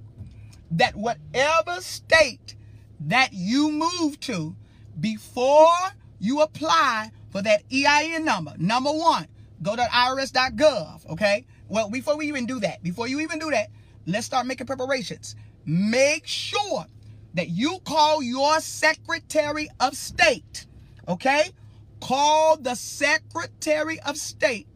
that 0.72 0.94
whatever 0.94 1.80
state 1.80 2.54
that 3.00 3.30
you 3.32 3.72
move 3.72 4.20
to 4.20 4.54
before 5.00 5.72
you 6.20 6.42
apply 6.42 7.10
for 7.30 7.40
that 7.40 7.62
EIN 7.72 8.26
number, 8.26 8.52
number 8.58 8.90
one, 8.90 9.26
go 9.62 9.74
to 9.74 9.82
irs.gov, 9.82 11.08
okay? 11.12 11.46
Well, 11.68 11.88
before 11.88 12.18
we 12.18 12.28
even 12.28 12.44
do 12.44 12.60
that, 12.60 12.82
before 12.82 13.08
you 13.08 13.20
even 13.20 13.38
do 13.38 13.50
that, 13.52 13.68
let's 14.04 14.26
start 14.26 14.46
making 14.46 14.66
preparations. 14.66 15.34
Make 15.64 16.26
sure 16.26 16.84
that 17.32 17.48
you 17.48 17.78
call 17.86 18.22
your 18.22 18.60
Secretary 18.60 19.70
of 19.80 19.96
State, 19.96 20.66
okay? 21.08 21.52
Call 22.00 22.56
the 22.56 22.74
Secretary 22.74 24.00
of 24.00 24.16
State 24.16 24.66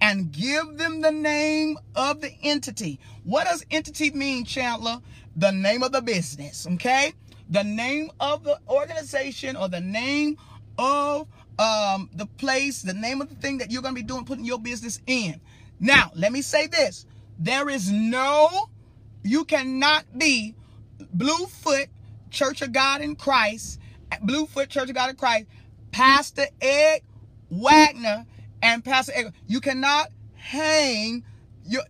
and 0.00 0.32
give 0.32 0.78
them 0.78 1.00
the 1.00 1.10
name 1.10 1.78
of 1.94 2.20
the 2.20 2.32
entity. 2.42 3.00
What 3.24 3.44
does 3.44 3.64
entity 3.70 4.10
mean, 4.10 4.44
Chandler? 4.44 5.00
The 5.36 5.52
name 5.52 5.82
of 5.82 5.92
the 5.92 6.02
business, 6.02 6.66
okay? 6.74 7.12
The 7.48 7.64
name 7.64 8.10
of 8.20 8.44
the 8.44 8.58
organization 8.68 9.56
or 9.56 9.68
the 9.68 9.80
name 9.80 10.36
of 10.78 11.28
um, 11.58 12.10
the 12.14 12.26
place, 12.26 12.82
the 12.82 12.94
name 12.94 13.20
of 13.20 13.28
the 13.28 13.34
thing 13.36 13.58
that 13.58 13.70
you're 13.70 13.82
going 13.82 13.94
to 13.94 14.00
be 14.00 14.06
doing, 14.06 14.24
putting 14.24 14.44
your 14.44 14.58
business 14.58 15.00
in. 15.06 15.40
Now, 15.80 16.10
let 16.14 16.32
me 16.32 16.42
say 16.42 16.66
this. 16.66 17.06
There 17.38 17.68
is 17.68 17.90
no, 17.90 18.70
you 19.22 19.44
cannot 19.44 20.04
be 20.18 20.54
Bluefoot 21.12 21.88
Church 22.30 22.62
of 22.62 22.72
God 22.72 23.00
in 23.00 23.16
Christ, 23.16 23.78
Bluefoot 24.22 24.68
Church 24.68 24.88
of 24.88 24.94
God 24.94 25.10
in 25.10 25.16
Christ, 25.16 25.46
Pastor 25.96 26.44
Ed, 26.60 27.00
Wagner 27.48 28.26
and 28.60 28.84
Pastor 28.84 29.12
Egger. 29.14 29.32
You 29.46 29.62
cannot 29.62 30.08
hang 30.34 31.24
your 31.64 31.84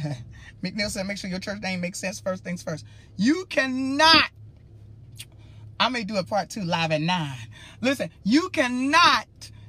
McNeil 0.64 0.88
said 0.88 1.06
make 1.06 1.18
sure 1.18 1.28
your 1.28 1.38
church 1.38 1.60
name 1.60 1.82
makes 1.82 1.98
sense 1.98 2.18
first 2.18 2.44
things 2.44 2.62
first. 2.62 2.86
You 3.18 3.44
cannot 3.50 4.30
I 5.78 5.90
may 5.90 6.02
do 6.02 6.16
a 6.16 6.24
part 6.24 6.48
two 6.48 6.62
live 6.62 6.92
at 6.92 7.02
nine. 7.02 7.36
Listen, 7.82 8.08
you 8.24 8.48
cannot, 8.48 9.28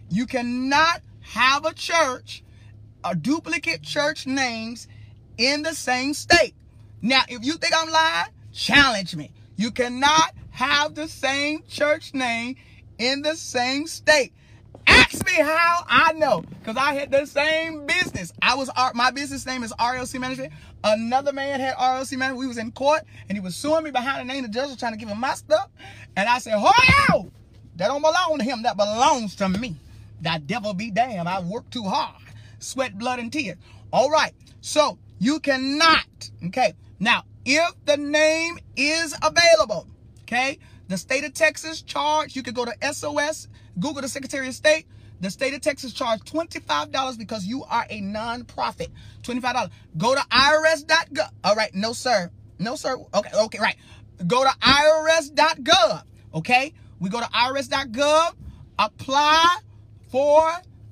you 0.10 0.28
cannot 0.28 1.02
have 1.20 1.66
a 1.66 1.74
church, 1.74 2.42
a 3.04 3.14
duplicate 3.14 3.82
church 3.82 4.26
names 4.26 4.88
in 5.38 5.62
the 5.62 5.76
same 5.76 6.14
state. 6.14 6.56
Now, 7.02 7.24
if 7.28 7.44
you 7.44 7.56
think 7.56 7.74
I'm 7.76 7.90
lying, 7.90 8.32
challenge 8.54 9.14
me. 9.14 9.34
You 9.58 9.72
cannot 9.72 10.32
have 10.52 10.96
the 10.96 11.10
same 11.10 11.64
church 11.68 12.14
name 12.14 12.56
in 12.98 13.22
the 13.22 13.36
same 13.36 13.88
state. 13.88 14.34
Ask 14.86 15.26
me 15.26 15.34
how 15.34 15.86
I 15.88 16.12
know, 16.14 16.44
because 16.60 16.76
I 16.76 16.94
had 16.94 17.10
the 17.10 17.26
same 17.26 17.86
business. 17.86 18.34
I 18.42 18.56
was 18.56 18.70
my 18.94 19.12
business 19.12 19.46
name 19.46 19.64
is 19.64 19.72
RLC 19.74 20.20
Management. 20.20 20.52
Another 20.84 21.32
man 21.32 21.60
had 21.60 21.76
RLC 21.76 22.18
Management. 22.18 22.40
We 22.40 22.48
was 22.48 22.58
in 22.58 22.72
court, 22.72 23.04
and 23.30 23.38
he 23.38 23.42
was 23.42 23.56
suing 23.56 23.84
me 23.84 23.92
behind 23.92 24.28
the 24.28 24.34
name. 24.34 24.44
The 24.44 24.50
judge 24.50 24.68
was 24.68 24.78
trying 24.78 24.92
to 24.92 24.98
give 24.98 25.08
him 25.08 25.20
my 25.20 25.36
stuff, 25.36 25.70
and 26.18 26.28
I 26.28 26.40
said, 26.40 26.56
"Oh, 26.58 27.32
that 27.78 27.88
don't 27.88 28.02
belong 28.02 28.40
to 28.40 28.44
him. 28.44 28.64
That 28.64 28.76
belongs 28.76 29.36
to 29.38 29.48
me. 29.48 29.78
That 30.22 30.48
devil 30.48 30.74
be 30.74 30.92
damned. 30.92 31.30
I 31.30 31.40
worked 31.40 31.72
too 31.72 31.84
hard, 31.84 32.22
sweat, 32.60 32.98
blood, 32.98 33.20
and 33.20 33.32
tears. 33.32 33.58
All 33.92 34.10
right, 34.10 34.34
so 34.60 34.98
you 35.20 35.40
cannot. 35.40 36.30
Okay, 36.48 36.74
now 37.00 37.24
if 37.46 37.74
the 37.86 37.96
name 37.96 38.60
is 38.76 39.16
available, 39.24 39.88
okay, 40.24 40.60
the 40.88 40.98
state 40.98 41.24
of 41.24 41.34
Texas 41.34 41.82
charge. 41.82 42.36
You 42.36 42.44
could 42.44 42.56
go 42.56 42.66
to 42.66 42.94
SOS 42.94 43.48
Google 43.80 44.02
the 44.02 44.08
Secretary 44.08 44.48
of 44.48 44.54
State. 44.54 44.86
The 45.22 45.30
state 45.30 45.54
of 45.54 45.62
Texas 45.62 45.94
charged 45.94 46.26
$25 46.26 47.18
because 47.18 47.46
you 47.46 47.64
are 47.64 47.86
a 47.90 48.02
nonprofit. 48.02 48.90
$25. 49.22 49.70
Go 49.98 50.16
to 50.16 50.22
irs.gov. 50.22 51.30
All 51.44 51.56
right, 51.56 51.74
no 51.74 51.94
sir. 51.94 52.30
No 52.60 52.76
sir. 52.76 52.98
Okay, 53.14 53.30
okay, 53.38 53.60
right. 53.60 53.76
Go 54.28 54.44
to 54.44 54.50
irs.gov. 54.50 56.04
Okay? 56.34 56.74
We 57.00 57.10
go 57.10 57.20
to 57.20 57.26
irs.gov, 57.26 58.36
apply 58.80 59.58
for 60.10 60.52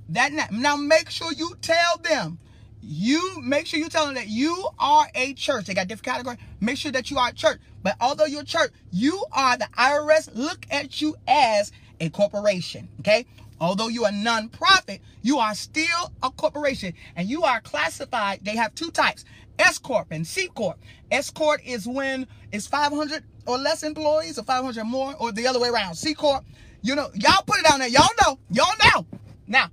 that 0.10 0.34
now. 0.34 0.48
Now 0.52 0.76
make 0.76 1.10
sure 1.10 1.32
you 1.32 1.56
tell 1.62 1.98
them. 2.04 2.40
You 2.82 3.42
make 3.42 3.68
sure 3.68 3.80
you 3.80 3.90
tell 3.90 4.06
them 4.06 4.16
that 4.16 4.28
you 4.28 4.68
are 4.80 5.08
a 5.14 5.34
church. 5.34 5.66
They 5.66 5.74
got 5.74 5.88
different 5.88 6.06
categories. 6.06 6.40
Make 6.60 6.78
sure 6.78 6.92
that 6.92 7.12
you 7.12 7.18
are 7.18 7.30
a 7.30 7.34
church. 7.34 7.60
But 7.84 7.96
although 8.00 8.26
you're 8.26 8.42
a 8.42 8.46
church, 8.46 8.72
you 8.92 9.26
are 9.32 9.58
the 9.58 9.68
IRS 9.78 10.30
look 10.34 10.66
at 10.72 11.02
you 11.02 11.16
as 11.28 11.72
a 12.00 12.10
corporation. 12.10 12.88
Okay. 13.00 13.26
Although 13.60 13.90
you 13.90 14.06
are 14.06 14.12
non-profit, 14.12 15.02
you 15.22 15.38
are 15.38 15.54
still 15.54 16.12
a 16.24 16.32
corporation 16.32 16.94
and 17.16 17.30
you 17.30 17.44
are 17.44 17.62
classified. 17.62 18.40
They 18.44 18.56
have 18.56 18.74
two 18.74 18.90
types, 18.90 19.24
S 19.60 19.78
Corp 19.78 20.08
and 20.10 20.26
C 20.26 20.48
Corp. 20.48 20.80
S 21.12 21.30
Corp 21.30 21.62
is 21.64 21.88
when 21.88 22.26
it's 22.52 22.66
500 22.66 23.24
or 23.46 23.60
less 23.60 23.84
employees 23.84 24.40
or 24.40 24.44
500 24.44 24.84
more 24.84 25.16
or 25.20 25.32
the 25.32 25.46
other 25.46 25.60
way 25.60 25.70
around. 25.70 25.94
C 25.94 26.16
Corp, 26.16 26.44
you 26.82 26.96
know, 26.96 27.10
y'all 27.14 27.44
put 27.46 27.60
it 27.60 27.66
down 27.66 27.80
there. 27.80 27.88
Y'all 27.88 28.10
know, 28.26 28.40
y'all 28.50 28.74
know. 28.84 29.06
Now, 29.48 29.70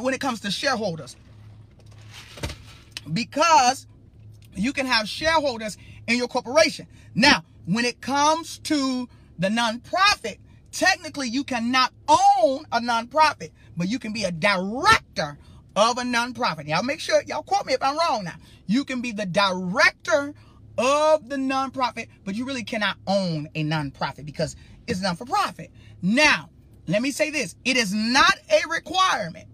when 0.00 0.12
it 0.12 0.20
comes 0.20 0.40
to 0.40 0.50
shareholders, 0.50 1.16
because 3.12 3.86
you 4.54 4.72
can 4.72 4.86
have 4.86 5.08
shareholders 5.08 5.76
in 6.08 6.16
your 6.16 6.28
corporation. 6.28 6.88
Now, 7.14 7.44
when 7.66 7.84
it 7.84 8.00
comes 8.00 8.58
to 8.60 9.08
the 9.38 9.48
nonprofit, 9.48 10.38
technically 10.72 11.28
you 11.28 11.44
cannot 11.44 11.92
own 12.08 12.64
a 12.72 12.80
nonprofit, 12.80 13.50
but 13.76 13.88
you 13.88 13.98
can 13.98 14.12
be 14.12 14.24
a 14.24 14.32
director 14.32 15.38
of 15.76 15.98
a 15.98 16.02
nonprofit. 16.02 16.68
Y'all 16.68 16.82
make 16.82 17.00
sure, 17.00 17.22
y'all 17.26 17.42
quote 17.42 17.66
me 17.66 17.72
if 17.72 17.82
I'm 17.82 17.98
wrong 17.98 18.24
now. 18.24 18.36
You 18.66 18.84
can 18.84 19.00
be 19.00 19.12
the 19.12 19.26
director 19.26 20.34
of 20.78 21.28
the 21.28 21.36
nonprofit, 21.36 22.08
but 22.24 22.34
you 22.34 22.44
really 22.44 22.64
cannot 22.64 22.96
own 23.06 23.48
a 23.54 23.64
nonprofit 23.64 24.24
because 24.24 24.56
it's 24.86 25.00
not 25.00 25.18
for 25.18 25.24
profit. 25.24 25.70
Now, 26.02 26.50
let 26.86 27.02
me 27.02 27.10
say 27.10 27.30
this. 27.30 27.54
It 27.64 27.76
is 27.76 27.92
not 27.92 28.34
a 28.50 28.68
requirement. 28.68 29.46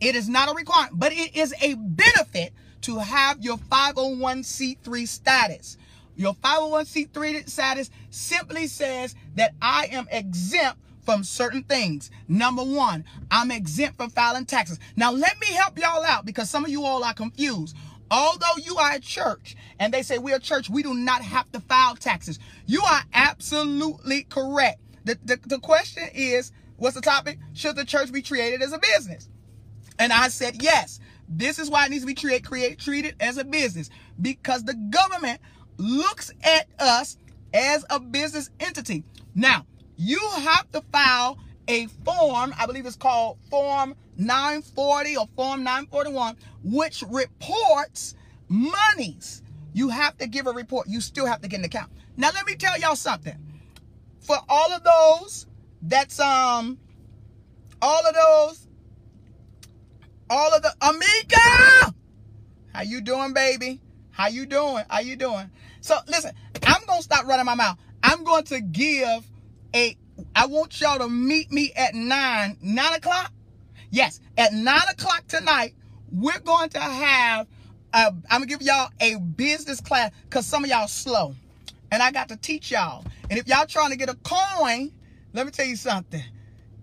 It 0.00 0.16
is 0.16 0.28
not 0.28 0.50
a 0.50 0.54
requirement, 0.54 0.98
but 0.98 1.12
it 1.12 1.36
is 1.36 1.54
a 1.62 1.74
benefit 1.74 2.52
to 2.82 2.98
have 2.98 3.42
your 3.42 3.56
501c3 3.56 5.08
status. 5.08 5.78
Your 6.16 6.34
501c3 6.34 7.48
status 7.48 7.90
simply 8.10 8.66
says 8.66 9.14
that 9.34 9.54
I 9.60 9.88
am 9.90 10.06
exempt 10.10 10.78
from 11.04 11.22
certain 11.22 11.62
things. 11.62 12.10
Number 12.28 12.62
one, 12.62 13.04
I'm 13.30 13.50
exempt 13.50 13.98
from 13.98 14.10
filing 14.10 14.46
taxes. 14.46 14.78
Now, 14.96 15.12
let 15.12 15.38
me 15.40 15.48
help 15.48 15.78
y'all 15.78 16.04
out 16.04 16.24
because 16.24 16.48
some 16.48 16.64
of 16.64 16.70
you 16.70 16.84
all 16.84 17.04
are 17.04 17.14
confused. 17.14 17.76
Although 18.10 18.56
you 18.62 18.76
are 18.76 18.92
a 18.92 19.00
church 19.00 19.56
and 19.78 19.92
they 19.92 20.02
say 20.02 20.18
we're 20.18 20.36
a 20.36 20.40
church, 20.40 20.70
we 20.70 20.82
do 20.82 20.94
not 20.94 21.22
have 21.22 21.50
to 21.52 21.60
file 21.60 21.96
taxes. 21.96 22.38
You 22.66 22.82
are 22.82 23.02
absolutely 23.12 24.24
correct. 24.24 24.80
The, 25.04 25.18
the, 25.24 25.38
the 25.46 25.58
question 25.58 26.04
is, 26.14 26.52
what's 26.76 26.94
the 26.94 27.00
topic? 27.00 27.38
Should 27.54 27.76
the 27.76 27.84
church 27.84 28.12
be 28.12 28.22
treated 28.22 28.62
as 28.62 28.72
a 28.72 28.78
business? 28.78 29.28
And 29.98 30.12
I 30.12 30.28
said, 30.28 30.62
yes. 30.62 31.00
This 31.28 31.58
is 31.58 31.70
why 31.70 31.86
it 31.86 31.90
needs 31.90 32.02
to 32.02 32.06
be 32.06 32.14
treated, 32.14 32.44
create, 32.44 32.78
treated 32.78 33.16
as 33.18 33.38
a 33.38 33.44
business 33.44 33.88
because 34.20 34.64
the 34.64 34.74
government 34.74 35.40
looks 35.76 36.32
at 36.42 36.66
us 36.78 37.18
as 37.52 37.84
a 37.90 38.00
business 38.00 38.50
entity. 38.60 39.04
Now, 39.34 39.66
you 39.96 40.20
have 40.36 40.70
to 40.72 40.80
file 40.92 41.38
a 41.68 41.86
form, 42.04 42.54
I 42.58 42.66
believe 42.66 42.86
it's 42.86 42.96
called 42.96 43.38
Form 43.50 43.94
940 44.16 45.16
or 45.16 45.26
Form 45.34 45.64
941, 45.64 46.36
which 46.62 47.02
reports 47.08 48.14
monies. 48.48 49.42
You 49.72 49.88
have 49.88 50.16
to 50.18 50.26
give 50.26 50.46
a 50.46 50.52
report. 50.52 50.88
You 50.88 51.00
still 51.00 51.26
have 51.26 51.40
to 51.40 51.48
get 51.48 51.58
an 51.58 51.64
account. 51.64 51.90
Now, 52.16 52.30
let 52.32 52.46
me 52.46 52.54
tell 52.54 52.78
y'all 52.78 52.96
something. 52.96 53.36
For 54.20 54.36
all 54.48 54.72
of 54.72 54.82
those 54.84 55.46
that's, 55.82 56.20
um, 56.20 56.78
all 57.82 58.06
of 58.06 58.14
those, 58.14 58.68
all 60.30 60.54
of 60.54 60.62
the, 60.62 60.74
Amica! 60.80 61.94
How 62.72 62.82
you 62.82 63.00
doing, 63.00 63.34
baby? 63.34 63.80
How 64.14 64.28
you 64.28 64.46
doing? 64.46 64.84
How 64.88 65.00
you 65.00 65.16
doing? 65.16 65.50
So 65.80 65.96
listen, 66.06 66.32
I'm 66.66 66.86
gonna 66.86 67.02
stop 67.02 67.26
running 67.26 67.46
my 67.46 67.56
mouth. 67.56 67.76
I'm 68.02 68.22
going 68.22 68.44
to 68.44 68.60
give 68.60 69.28
a. 69.74 69.96
I 70.36 70.46
want 70.46 70.80
y'all 70.80 70.98
to 70.98 71.08
meet 71.08 71.50
me 71.50 71.72
at 71.74 71.94
nine, 71.94 72.56
nine 72.62 72.94
o'clock. 72.94 73.32
Yes, 73.90 74.20
at 74.38 74.52
nine 74.52 74.86
o'clock 74.90 75.26
tonight, 75.26 75.74
we're 76.12 76.38
going 76.40 76.68
to 76.70 76.80
have. 76.80 77.48
A, 77.92 78.06
I'm 78.06 78.22
gonna 78.30 78.46
give 78.46 78.62
y'all 78.62 78.90
a 79.00 79.16
business 79.16 79.80
class 79.80 80.12
because 80.28 80.46
some 80.46 80.62
of 80.64 80.70
y'all 80.70 80.86
slow, 80.86 81.34
and 81.90 82.00
I 82.00 82.12
got 82.12 82.28
to 82.28 82.36
teach 82.36 82.70
y'all. 82.70 83.04
And 83.30 83.38
if 83.38 83.48
y'all 83.48 83.66
trying 83.66 83.90
to 83.90 83.96
get 83.96 84.08
a 84.08 84.16
coin, 84.22 84.92
let 85.32 85.44
me 85.44 85.50
tell 85.50 85.66
you 85.66 85.76
something. 85.76 86.22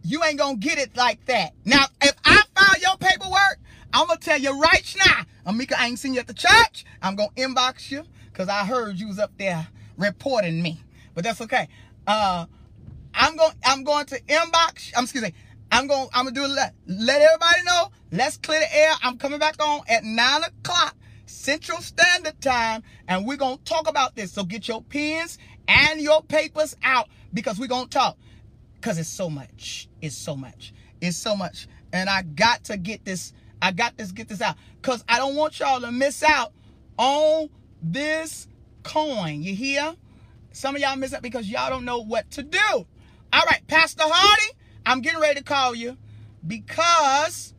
You 0.03 0.23
ain't 0.25 0.37
gonna 0.37 0.57
get 0.57 0.79
it 0.79 0.97
like 0.97 1.23
that. 1.25 1.53
Now, 1.63 1.85
if 2.01 2.15
I 2.25 2.41
file 2.55 2.81
your 2.81 2.97
paperwork, 2.97 3.59
I'm 3.93 4.07
gonna 4.07 4.19
tell 4.19 4.37
you 4.37 4.59
right 4.59 4.95
now, 5.05 5.51
Amika, 5.51 5.73
I 5.77 5.87
ain't 5.87 5.99
seen 5.99 6.13
you 6.13 6.19
at 6.19 6.27
the 6.27 6.33
church. 6.33 6.85
I'm 7.01 7.15
gonna 7.15 7.29
inbox 7.31 7.91
you 7.91 8.03
because 8.31 8.47
I 8.47 8.65
heard 8.65 8.97
you 8.97 9.07
was 9.07 9.19
up 9.19 9.31
there 9.37 9.67
reporting 9.97 10.61
me. 10.61 10.81
But 11.13 11.23
that's 11.23 11.41
okay. 11.41 11.67
Uh, 12.07 12.45
I'm 13.13 13.35
going. 13.35 13.53
I'm 13.65 13.83
going 13.83 14.05
to 14.07 14.19
inbox. 14.21 14.91
I'm 14.95 15.03
excuse 15.03 15.23
me. 15.23 15.33
I'm 15.71 15.87
going. 15.87 16.07
I'm 16.13 16.25
gonna 16.25 16.35
do 16.35 16.45
let 16.47 16.73
let 16.87 17.21
everybody 17.21 17.63
know. 17.65 17.91
Let's 18.11 18.37
clear 18.37 18.59
the 18.59 18.77
air. 18.77 18.93
I'm 19.03 19.17
coming 19.17 19.39
back 19.39 19.61
on 19.61 19.81
at 19.87 20.03
nine 20.03 20.43
o'clock 20.43 20.95
Central 21.25 21.79
Standard 21.79 22.39
Time, 22.41 22.83
and 23.07 23.25
we're 23.25 23.37
gonna 23.37 23.57
talk 23.65 23.89
about 23.89 24.15
this. 24.15 24.31
So 24.31 24.43
get 24.43 24.67
your 24.67 24.81
pens 24.81 25.37
and 25.67 25.99
your 26.01 26.21
papers 26.23 26.75
out 26.83 27.09
because 27.33 27.59
we're 27.59 27.67
gonna 27.67 27.87
talk. 27.87 28.17
Cause 28.81 28.97
it's 28.97 29.09
so 29.09 29.29
much. 29.29 29.87
It's 30.01 30.15
so 30.15 30.35
much. 30.35 30.73
It's 31.01 31.17
so 31.17 31.35
much. 31.35 31.67
And 31.93 32.09
I 32.09 32.23
got 32.23 32.63
to 32.65 32.77
get 32.77 33.05
this 33.05 33.33
I 33.61 33.71
got 33.71 33.97
this, 33.97 34.11
get 34.11 34.27
this 34.27 34.41
out. 34.41 34.55
Because 34.81 35.03
I 35.07 35.17
don't 35.17 35.35
want 35.35 35.59
y'all 35.59 35.81
to 35.81 35.91
miss 35.91 36.23
out 36.23 36.53
on 36.97 37.49
this 37.81 38.47
coin. 38.83 39.43
You 39.43 39.55
hear? 39.55 39.95
Some 40.51 40.75
of 40.75 40.81
y'all 40.81 40.95
miss 40.95 41.13
out 41.13 41.21
because 41.21 41.47
y'all 41.47 41.69
don't 41.69 41.85
know 41.85 41.99
what 41.99 42.29
to 42.31 42.43
do. 42.43 42.59
All 43.33 43.43
right, 43.49 43.61
Pastor 43.67 44.03
Hardy, 44.05 44.57
I'm 44.85 45.01
getting 45.01 45.19
ready 45.19 45.39
to 45.39 45.43
call 45.43 45.73
you 45.73 45.97
because 46.45 47.53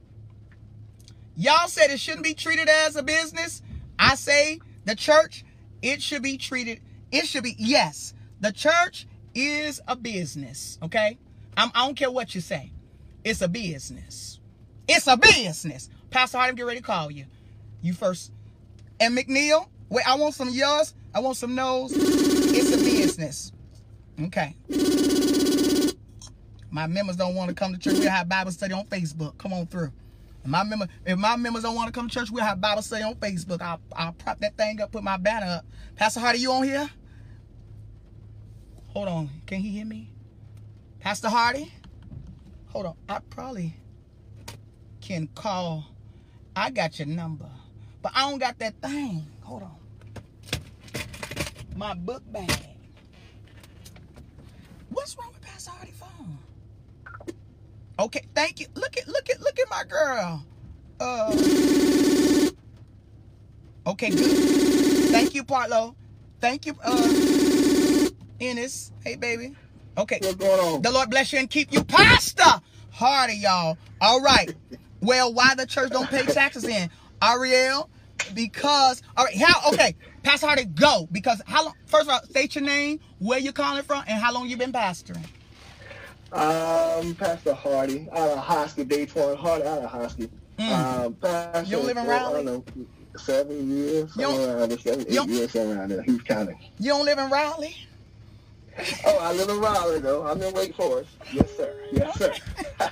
y'all 1.36 1.68
said 1.68 1.90
it 1.90 2.00
shouldn't 2.00 2.24
be 2.24 2.34
treated 2.34 2.68
as 2.68 2.96
a 2.96 3.02
business. 3.02 3.62
I 3.98 4.16
say 4.16 4.60
the 4.84 4.94
church, 4.94 5.44
it 5.80 6.02
should 6.02 6.22
be 6.22 6.36
treated, 6.36 6.80
it 7.10 7.26
should 7.26 7.44
be, 7.44 7.54
yes, 7.58 8.12
the 8.40 8.52
church 8.52 9.06
is 9.34 9.80
a 9.88 9.96
business, 9.96 10.78
okay? 10.82 11.18
I'm, 11.56 11.70
I 11.74 11.86
don't 11.86 11.94
care 11.94 12.10
what 12.10 12.34
you 12.34 12.40
say. 12.40 12.72
It's 13.24 13.40
a 13.40 13.48
business. 13.48 14.40
It's 14.88 15.06
a 15.06 15.16
business. 15.16 15.88
Pastor 16.10 16.38
Hardy, 16.38 16.56
get 16.56 16.66
ready 16.66 16.80
to 16.80 16.84
call 16.84 17.10
you. 17.10 17.26
You 17.80 17.92
first. 17.92 18.32
And 19.00 19.16
McNeil, 19.16 19.68
wait, 19.88 20.08
I 20.08 20.16
want 20.16 20.34
some 20.34 20.50
yours. 20.50 20.94
I 21.14 21.20
want 21.20 21.36
some 21.36 21.54
no's. 21.54 21.92
It's 21.94 22.72
a 22.72 22.78
business. 22.78 23.52
Okay. 24.20 24.56
My 26.70 26.86
members 26.86 27.16
don't 27.16 27.34
want 27.34 27.50
to 27.50 27.54
come 27.54 27.72
to 27.72 27.78
church. 27.78 27.98
We'll 27.98 28.10
have 28.10 28.28
Bible 28.28 28.50
study 28.50 28.72
on 28.72 28.86
Facebook. 28.86 29.36
Come 29.38 29.52
on 29.52 29.66
through. 29.66 29.92
My 30.44 30.64
member, 30.64 30.88
if 31.06 31.16
my 31.18 31.36
members 31.36 31.62
don't 31.62 31.76
want 31.76 31.86
to 31.86 31.92
come 31.92 32.08
to 32.08 32.14
church, 32.14 32.30
we'll 32.30 32.44
have 32.44 32.60
Bible 32.60 32.82
study 32.82 33.04
on 33.04 33.14
Facebook. 33.16 33.62
I'll, 33.62 33.80
I'll 33.94 34.12
prop 34.12 34.40
that 34.40 34.56
thing 34.56 34.80
up, 34.80 34.90
put 34.90 35.04
my 35.04 35.16
banner 35.16 35.46
up. 35.46 35.66
Pastor 35.96 36.20
Hardy, 36.20 36.40
you 36.40 36.50
on 36.50 36.64
here? 36.64 36.90
Hold 38.88 39.08
on. 39.08 39.30
Can 39.46 39.60
he 39.60 39.70
hear 39.70 39.84
me? 39.84 40.10
Pastor 40.98 41.28
Hardy? 41.28 41.72
Hold 42.68 42.86
on. 42.86 42.94
I 43.08 43.20
probably 43.30 43.74
can 45.12 45.28
call. 45.34 45.84
I 46.56 46.70
got 46.70 46.98
your 46.98 47.06
number. 47.06 47.48
But 48.00 48.12
I 48.14 48.30
don't 48.30 48.38
got 48.38 48.58
that 48.60 48.80
thing. 48.80 49.26
Hold 49.42 49.62
on. 49.62 49.76
My 51.76 51.92
book 51.92 52.22
bag. 52.32 52.50
What's 54.88 55.16
wrong 55.18 55.28
with 55.32 55.42
Pastor 55.42 55.70
Hardy 55.70 55.92
phone? 55.92 56.38
Okay, 57.98 58.22
thank 58.34 58.58
you. 58.58 58.66
Look 58.74 58.96
at 58.96 59.06
look 59.06 59.28
at 59.28 59.40
look 59.40 59.58
at 59.58 59.68
my 59.68 59.84
girl. 59.84 60.46
Uh 60.98 61.36
Okay, 63.86 64.10
good. 64.10 65.10
Thank 65.10 65.34
you, 65.34 65.44
Partlow. 65.44 65.94
Thank 66.40 66.64
you, 66.64 66.74
uh 66.82 68.08
Ennis. 68.40 68.92
Hey 69.04 69.16
baby. 69.16 69.54
Okay. 69.98 70.20
What's 70.22 70.36
going 70.36 70.58
on? 70.58 70.80
The 70.80 70.90
Lord 70.90 71.10
bless 71.10 71.34
you 71.34 71.38
and 71.38 71.50
keep 71.50 71.70
you, 71.70 71.84
Pastor 71.84 72.62
Hardy, 72.90 73.34
y'all. 73.34 73.76
All 74.00 74.22
right. 74.22 74.54
Well, 75.02 75.34
why 75.34 75.54
the 75.54 75.66
church 75.66 75.90
don't 75.90 76.08
pay 76.08 76.22
taxes 76.24 76.64
in? 76.64 76.88
Ariel, 77.22 77.90
because 78.34 79.02
all 79.16 79.24
right, 79.24 79.36
how 79.36 79.72
okay, 79.72 79.94
Pastor 80.22 80.46
Hardy, 80.46 80.64
go. 80.64 81.08
Because 81.12 81.42
how 81.46 81.64
long 81.64 81.74
first 81.86 82.04
of 82.04 82.10
all, 82.10 82.22
state 82.24 82.54
your 82.54 82.64
name, 82.64 83.00
where 83.18 83.38
you 83.38 83.52
calling 83.52 83.82
from, 83.82 84.04
and 84.06 84.20
how 84.22 84.32
long 84.32 84.48
you 84.48 84.56
been 84.56 84.72
pastoring. 84.72 85.24
Um, 86.32 87.14
Pastor 87.16 87.52
Hardy 87.52 88.08
out 88.12 88.30
of 88.30 88.38
Hosky, 88.38 88.88
Daytona 88.88 89.36
Hardy 89.36 89.64
out 89.66 89.82
of 89.82 89.90
Hosky. 89.90 90.30
Mm. 90.58 91.04
Um, 91.04 91.14
Pastor, 91.14 91.64
You 91.64 91.76
don't 91.76 91.86
live 91.86 91.96
in 91.98 92.06
Raleigh? 92.06 92.40
I 92.40 92.44
don't 92.44 92.46
know, 92.46 92.64
seven 93.18 93.70
years, 93.70 94.10
You 94.16 94.22
don't- 94.22 94.34
somewhere 94.36 94.56
around 94.58 94.68
there, 94.70 94.78
seven, 94.78 95.00
eight 95.02 95.28
years, 95.28 95.52
somewhere 95.52 95.78
around 95.78 95.88
there. 95.90 96.02
He's 96.02 96.22
counting. 96.22 96.58
You 96.78 96.90
don't 96.92 97.04
live 97.04 97.18
in 97.18 97.28
Raleigh? 97.28 97.76
Oh, 99.04 99.18
I 99.18 99.32
live 99.34 99.50
in 99.50 99.60
Raleigh 99.60 100.00
though. 100.00 100.26
I'm 100.26 100.40
in 100.40 100.54
Wake 100.54 100.74
Forest. 100.74 101.10
Yes, 101.32 101.50
sir. 101.56 101.74
Yes, 101.92 102.18
sir. 102.18 102.32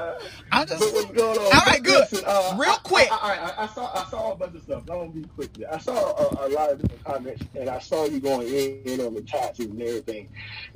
I'm 0.52 0.66
just 0.66 0.80
But 0.80 0.92
what's 0.92 1.10
going 1.12 1.38
on? 1.38 1.44
All 1.44 1.66
right, 1.66 1.82
good. 1.82 2.00
Listen, 2.10 2.24
uh, 2.26 2.56
Real 2.58 2.76
quick. 2.76 3.08
I, 3.10 3.16
I, 3.16 3.62
I, 3.62 3.64
I 3.64 3.66
saw 3.68 3.92
I 3.94 4.04
saw 4.10 4.32
a 4.32 4.36
bunch 4.36 4.56
of 4.56 4.62
stuff. 4.62 4.82
I'm 4.90 4.98
gonna 4.98 5.10
be 5.10 5.24
quick. 5.34 5.50
I 5.70 5.78
saw 5.78 5.92
a, 5.94 6.46
a 6.46 6.48
lot 6.48 6.70
of 6.70 6.80
different 6.80 7.04
comments, 7.04 7.44
and 7.54 7.68
I 7.68 7.78
saw 7.78 8.06
you 8.06 8.20
going 8.20 8.48
in, 8.48 8.82
in 8.84 9.00
on 9.00 9.14
the 9.14 9.22
taxes 9.22 9.66
and 9.66 9.80
everything. 9.82 10.28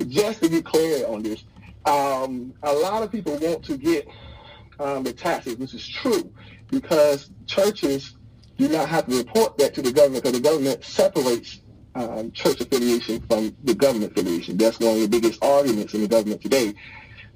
Just 0.07 0.43
to 0.43 0.49
be 0.49 0.61
clear 0.61 1.05
on 1.07 1.23
this, 1.23 1.43
um, 1.85 2.53
a 2.63 2.73
lot 2.73 3.03
of 3.03 3.11
people 3.11 3.37
want 3.37 3.63
to 3.65 3.77
get 3.77 4.07
um, 4.79 5.03
the 5.03 5.13
taxes, 5.13 5.57
which 5.57 5.73
is 5.73 5.87
true, 5.87 6.31
because 6.69 7.29
churches 7.47 8.15
do 8.57 8.67
not 8.69 8.87
have 8.89 9.07
to 9.07 9.17
report 9.17 9.57
that 9.57 9.73
to 9.73 9.81
the 9.81 9.91
government 9.91 10.23
because 10.23 10.39
the 10.39 10.43
government 10.43 10.83
separates 10.83 11.61
um, 11.95 12.31
church 12.31 12.61
affiliation 12.61 13.21
from 13.21 13.55
the 13.63 13.73
government 13.73 14.11
affiliation. 14.11 14.57
That's 14.57 14.79
one 14.79 14.95
of 14.95 15.01
the 15.01 15.07
biggest 15.07 15.43
arguments 15.43 15.93
in 15.93 16.01
the 16.01 16.07
government 16.07 16.41
today. 16.41 16.73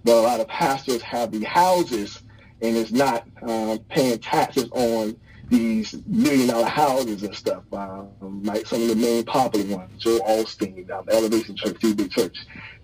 But 0.03 0.17
a 0.17 0.21
lot 0.21 0.39
of 0.39 0.47
pastors 0.47 1.01
have 1.01 1.31
the 1.31 1.43
houses 1.43 2.21
and 2.61 2.75
is 2.75 2.91
not 2.91 3.27
um, 3.41 3.79
paying 3.89 4.19
taxes 4.19 4.69
on 4.71 5.15
these 5.49 5.95
million 6.05 6.47
dollar 6.47 6.67
houses 6.67 7.23
and 7.23 7.35
stuff. 7.35 7.63
Um, 7.73 8.43
like 8.43 8.65
some 8.67 8.81
of 8.83 8.87
the 8.89 8.95
main 8.95 9.23
popular 9.25 9.77
ones, 9.77 9.91
Joel 10.01 10.19
Osteen, 10.21 10.89
um, 10.91 11.05
Elevation 11.09 11.55
Church, 11.55 11.79
T 11.81 11.93
Big 11.93 12.11
Church, 12.11 12.35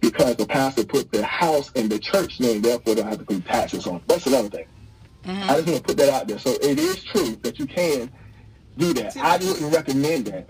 because 0.01 0.35
the 0.35 0.45
pastor 0.47 0.83
put 0.83 1.11
the 1.11 1.23
house 1.23 1.71
in 1.73 1.89
the 1.89 1.99
church 1.99 2.39
name, 2.39 2.61
therefore 2.61 2.95
they 2.95 3.01
don't 3.01 3.09
have 3.09 3.19
to 3.19 3.25
pay 3.25 3.39
taxes 3.41 3.85
on 3.85 3.97
it. 3.97 4.07
That's 4.07 4.25
another 4.27 4.49
thing. 4.49 4.65
Mhm. 5.25 5.43
I 5.43 5.55
just 5.55 5.67
want 5.67 5.77
to 5.77 5.83
put 5.83 5.97
that 5.97 6.13
out 6.13 6.27
there. 6.27 6.39
So 6.39 6.51
it 6.61 6.79
is 6.79 7.03
true 7.03 7.35
that 7.43 7.59
you 7.59 7.65
can 7.65 8.11
do 8.77 8.93
that. 8.93 9.15
I 9.17 9.37
wouldn't 9.37 9.73
recommend 9.73 10.25
that, 10.27 10.47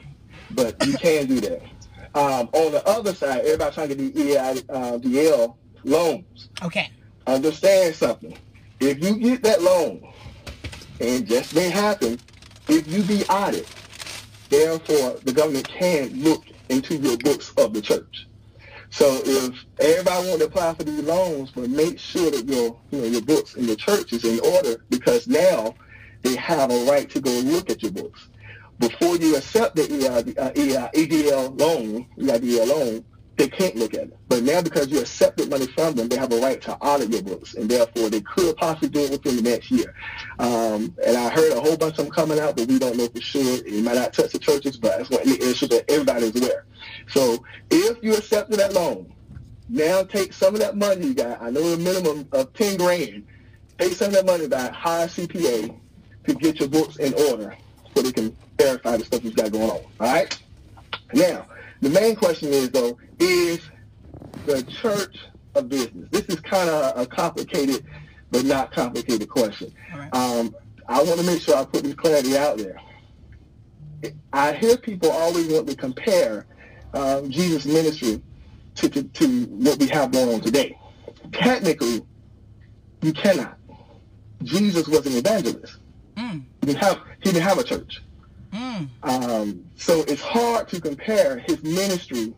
but 0.52 0.86
you 0.86 0.94
can 0.98 1.28
do 1.28 1.40
that. 1.42 1.62
Um, 2.16 2.48
on 2.54 2.72
the 2.72 2.82
other 2.88 3.14
side, 3.14 3.42
everybody 3.42 3.76
trying 3.76 3.90
to 3.90 3.96
get 3.96 4.16
the 4.16 4.22
EIDL 4.36 5.56
loans 5.86 6.50
Okay. 6.64 6.90
understand 7.28 7.96
something. 7.96 8.38
If 8.80 9.04
you 9.04 9.18
get 9.18 9.44
that 9.44 9.62
loan, 9.62 10.06
and 11.00 11.28
just 11.28 11.56
may 11.56 11.70
happen, 11.70 12.20
if 12.68 12.88
you 12.88 13.04
be 13.04 13.24
audited, 13.26 13.68
therefore 14.50 15.18
the 15.24 15.34
government 15.34 15.68
can 15.68 16.10
look 16.22 16.46
into 16.70 16.96
your 16.96 17.18
books 17.18 17.54
of 17.58 17.74
the 17.74 17.82
church. 17.82 18.28
So 18.90 19.22
if 19.26 19.56
everybody 19.80 20.28
want 20.30 20.40
to 20.40 20.46
apply 20.48 20.74
for 20.76 20.84
these 20.84 21.04
loans, 21.04 21.52
but 21.52 21.70
make 21.70 22.00
sure 22.00 22.32
that 22.32 22.46
your 22.48 22.80
you 22.92 23.00
know 23.02 23.06
your 23.06 23.22
books 23.22 23.56
in 23.56 23.66
your 23.66 23.76
church 23.76 24.14
is 24.14 24.24
in 24.24 24.40
order 24.40 24.84
because 24.90 25.28
now 25.28 25.76
they 26.22 26.36
have 26.36 26.72
a 26.72 26.86
right 26.86 27.10
to 27.10 27.20
go 27.22 27.32
look 27.32 27.70
at 27.70 27.84
your 27.84 27.92
books. 27.92 28.30
Before 28.80 29.16
you 29.18 29.36
accept 29.38 29.76
the 29.76 29.84
EID, 29.84 30.38
uh, 30.38 30.52
EI, 30.56 30.90
EDL 31.06 31.60
loan, 31.60 32.08
EIDL 32.18 32.68
loan, 32.68 33.06
they 33.38 33.48
can't 33.50 33.76
look 33.76 33.94
at 33.94 34.02
it. 34.02 34.18
But 34.28 34.44
now 34.44 34.62
because 34.62 34.88
you 34.88 35.00
accepted 35.00 35.50
money 35.50 35.68
from 35.68 35.96
them, 35.96 36.08
they 36.08 36.18
have 36.18 36.32
a 36.32 36.40
right 36.40 36.62
to 36.64 36.76
audit 36.78 37.12
your 37.12 37.22
books, 37.22 37.56
and 37.56 37.70
therefore 37.70 38.10
they 38.10 38.22
could 38.22 38.56
possibly 38.58 38.90
do 38.90 39.02
it 39.02 39.12
within 39.12 39.38
the 39.38 39.42
next 39.42 39.72
year. 39.72 39.94
Um, 40.40 40.96
and 41.06 41.18
I 41.18 41.30
heard 41.30 41.52
a 41.52 41.60
whole 41.60 41.78
bunch 41.78 41.98
of 42.00 42.06
them 42.06 42.12
coming 42.12 42.40
out, 42.40 42.56
but 42.56 42.68
we 42.68 42.80
don't 42.80 42.98
know 42.98 43.08
for 43.08 43.22
sure. 43.22 43.60
It 43.66 43.84
might 43.84 43.96
not 43.96 44.14
touch 44.14 44.32
the 44.32 44.40
churches, 44.40 44.78
but 44.78 44.98
that's 44.98 45.10
what 45.10 45.22
it's 45.26 45.60
so 45.60 45.68
that 45.68 45.90
everybody 45.90 46.28
is 46.28 46.42
aware. 46.42 46.66
So 47.08 47.44
if 47.70 48.02
you 48.02 48.16
accepted 48.16 48.60
that 48.60 48.74
loan, 48.74 49.14
now 49.68 50.04
take 50.04 50.32
some 50.32 50.54
of 50.54 50.62
that 50.62 50.78
money 50.78 51.08
you 51.08 51.14
got. 51.14 51.42
I 51.42 51.50
know 51.50 51.62
a 51.62 51.78
minimum 51.78 52.28
of 52.32 52.54
ten 52.54 52.78
grand. 52.78 53.26
Take 53.78 53.94
some 53.94 54.08
of 54.08 54.14
that 54.14 54.26
money 54.26 54.48
by 54.48 54.70
hire 54.70 55.08
CPA 55.08 55.78
to 56.28 56.34
get 56.36 56.60
your 56.60 56.70
books 56.70 56.96
in 56.98 57.14
order 57.14 57.56
so 57.94 58.02
they 58.02 58.12
can 58.12 58.36
verify 58.58 58.96
the 58.98 59.04
stuff 59.04 59.24
you've 59.24 59.36
got 59.36 59.52
going 59.52 59.70
on. 59.70 59.78
All 59.78 60.14
right. 60.14 60.40
Now, 61.14 61.46
the 61.86 61.92
main 61.92 62.16
question 62.16 62.50
is 62.52 62.72
though, 62.72 62.98
is 63.20 63.60
the 64.48 64.64
church 64.64 65.20
a 65.54 65.62
business? 65.62 66.10
This 66.10 66.24
is 66.24 66.40
kind 66.40 66.68
of 66.68 67.00
a 67.00 67.06
complicated, 67.06 67.86
but 68.32 68.44
not 68.44 68.72
complicated 68.72 69.30
question. 69.30 69.72
Right. 69.94 70.12
Um, 70.12 70.56
I 70.88 71.04
want 71.04 71.20
to 71.20 71.26
make 71.28 71.42
sure 71.42 71.56
I 71.56 71.64
put 71.64 71.84
this 71.84 71.94
clarity 71.94 72.36
out 72.38 72.58
there. 72.58 72.82
I 74.34 74.54
hear 74.54 74.78
people 74.78 75.12
always 75.12 75.48
want 75.48 75.68
to 75.68 75.76
compare 75.76 76.48
um, 76.96 77.30
Jesus' 77.30 77.68
ministry 77.68 78.20
to, 78.76 78.90
to, 78.90 79.04
to 79.04 79.46
what 79.46 79.78
we 79.78 79.86
have 79.88 80.12
going 80.12 80.34
on 80.34 80.42
today. 80.42 80.80
Technically, 81.34 82.02
you 83.04 83.14
cannot. 83.14 83.60
Jesus 84.42 84.88
was 84.88 85.06
an 85.06 85.14
evangelist. 85.14 85.78
Mm. 86.16 86.46
He 86.62 86.68
didn't 86.68 86.84
have, 86.84 87.02
he 87.20 87.32
didn't 87.32 87.44
have 87.44 87.60
a 87.60 87.64
church. 87.64 88.02
Mm. 88.54 88.90
Um, 89.04 89.66
so 89.76 90.02
it's 90.08 90.22
hard 90.22 90.68
to 90.70 90.80
compare 90.82 91.40
his 91.40 91.62
ministry 91.64 92.34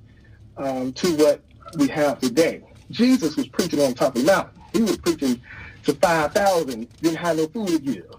um, 0.58 0.94
to 0.94 1.16
what 1.16 1.44
we 1.78 1.88
have 1.90 2.20
today. 2.20 2.64
Jesus 2.92 3.36
was 3.36 3.48
preaching 3.48 3.82
on 3.82 3.94
top 3.94 4.16
of 4.16 4.22
the 4.22 4.28
mountain. 4.32 4.62
He 4.74 4.82
was 4.82 4.98
preaching 4.98 5.42
to 5.84 5.94
5,000, 5.94 6.88
didn't 7.02 7.18
have 7.18 7.38
no 7.38 7.48
food 7.48 7.68
to 7.70 7.80
give. 7.80 8.06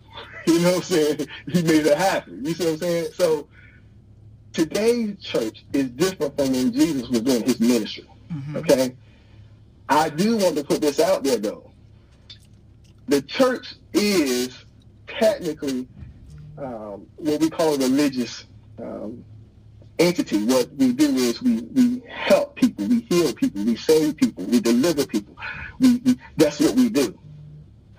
You 0.46 0.60
know 0.60 0.68
what 0.70 0.76
I'm 0.76 0.82
saying? 0.82 1.26
He 1.48 1.62
made 1.62 1.84
it 1.84 1.98
happen. 1.98 2.42
You 2.42 2.54
see 2.54 2.64
what 2.64 2.72
I'm 2.72 2.78
saying? 2.78 3.12
So 3.12 3.48
today's 4.54 5.20
church 5.20 5.62
is 5.74 5.90
different 5.90 6.38
from 6.38 6.52
when 6.52 6.72
Jesus 6.72 7.06
was 7.10 7.20
doing 7.20 7.42
his 7.42 7.60
ministry. 7.60 8.06
Mhm. 8.32 8.56
Okay? 8.56 8.96
I 9.90 10.08
do 10.08 10.38
want 10.38 10.56
to 10.56 10.64
put 10.64 10.80
this 10.80 11.00
out 11.00 11.22
there, 11.22 11.36
though. 11.36 11.70
The 13.08 13.20
church 13.22 13.74
is 13.92 14.64
technically 15.06 15.86
um, 16.58 17.06
what 17.16 17.40
we 17.40 17.50
call 17.50 17.74
a 17.74 17.78
religious 17.78 18.44
um, 18.78 19.24
entity. 19.98 20.44
What 20.44 20.70
we 20.76 20.92
do 20.92 21.14
is 21.16 21.42
we, 21.42 21.60
we 21.60 22.02
help 22.08 22.56
people, 22.56 22.86
we 22.86 23.00
heal 23.00 23.32
people, 23.32 23.64
we 23.64 23.76
save 23.76 24.16
people, 24.16 24.44
we 24.44 24.60
deliver 24.60 25.06
people. 25.06 25.36
We, 25.78 25.96
we, 26.04 26.18
that's 26.36 26.60
what 26.60 26.74
we 26.74 26.88
do. 26.88 27.18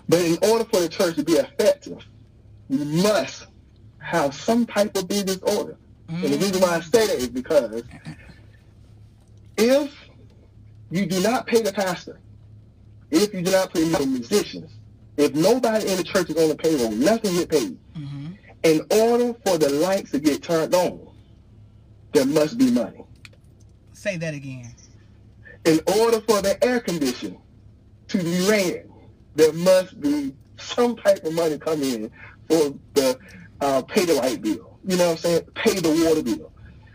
But 0.08 0.22
in 0.22 0.38
order 0.41 0.65
for 0.65 0.82
the 0.82 0.89
church 0.89 1.15
to 1.15 1.24
be 1.24 1.34
effective, 1.34 2.04
we 2.67 2.78
must 2.78 3.48
have 4.00 4.34
some 4.34 4.65
type 4.65 4.95
of 4.98 5.08
business 5.08 5.39
order. 5.43 5.78
And 6.08 6.24
the 6.24 6.38
reason 6.38 6.62
why 6.62 6.76
I 6.78 6.80
say 6.80 7.06
that 7.06 7.17
is 7.17 7.30
because 7.30 7.84
if 9.58 9.93
you 10.89 11.06
do 11.06 11.22
not 11.22 11.45
pay 11.45 11.62
the 11.62 11.72
pastor, 11.72 12.19
if 13.12 13.34
you 13.34 13.41
do 13.41 13.52
not 13.52 13.72
pay 13.72 13.84
the 13.84 14.06
musicians, 14.06 14.72
if 15.17 15.36
nobody 15.36 15.88
in 15.91 15.98
the 15.98 16.04
church 16.04 16.30
is 16.30 16.38
on 16.38 16.50
the 16.50 16.56
payroll, 16.56 16.91
nothing 16.91 17.36
get 17.36 17.50
paid. 17.50 17.78
In 18.63 18.86
order 18.91 19.34
for 19.45 19.58
the 19.58 19.69
lights 19.69 20.12
to 20.12 20.19
get 20.19 20.43
turned 20.43 20.76
on, 20.76 21.08
there 22.13 22.26
must 22.26 22.58
be 22.58 22.72
money. 22.72 23.06
Say 23.93 24.17
that 24.17 24.34
again. 24.34 24.74
In 25.65 25.80
order 26.00 26.19
for 26.22 26.41
the 26.41 26.58
air 26.63 26.80
condition 26.80 27.38
to 28.08 28.17
be 28.17 28.50
ran, 28.50 28.89
there 29.36 29.54
must 29.54 30.00
be 30.00 30.34
some 30.58 30.95
type 30.98 31.24
of 31.24 31.34
money 31.34 31.58
come 31.58 31.82
in 31.82 32.12
for 32.48 32.74
the 32.93 33.17
uh, 33.62 33.82
pay 33.84 34.06
the 34.06 34.13
light 34.13 34.41
bill. 34.41 34.78
You 34.86 34.98
know 34.98 35.08
what 35.08 35.12
I'm 35.12 35.17
saying? 35.17 35.41
Pay 35.56 35.80
the 35.80 36.06
water 36.06 36.24
bill. 36.24 36.52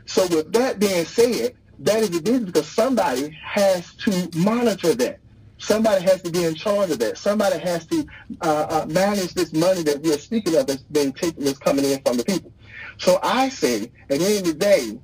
So 0.06 0.26
with 0.28 0.52
that 0.52 0.78
being 0.78 1.04
said, 1.04 1.54
that 1.80 2.02
is 2.02 2.16
a 2.16 2.22
business 2.22 2.44
because 2.44 2.68
somebody 2.68 3.30
has 3.42 3.94
to 3.96 4.30
monitor 4.36 4.94
that. 4.94 5.20
Somebody 5.64 6.04
has 6.04 6.20
to 6.22 6.30
be 6.30 6.44
in 6.44 6.54
charge 6.54 6.90
of 6.90 6.98
that. 6.98 7.16
Somebody 7.16 7.58
has 7.58 7.86
to 7.86 8.06
uh, 8.42 8.66
uh, 8.68 8.86
manage 8.86 9.32
this 9.32 9.52
money 9.54 9.82
that 9.82 10.02
we 10.02 10.12
are 10.12 10.18
speaking 10.18 10.56
of 10.56 10.66
that's 10.66 10.82
being 10.82 11.12
taken, 11.12 11.42
that's 11.42 11.58
coming 11.58 11.86
in 11.86 12.02
from 12.02 12.18
the 12.18 12.24
people. 12.24 12.52
So 12.98 13.18
I 13.22 13.48
say, 13.48 13.90
at 14.10 14.18
the 14.18 14.26
end 14.26 14.38
of 14.40 14.44
the 14.44 14.54
day, 14.54 14.98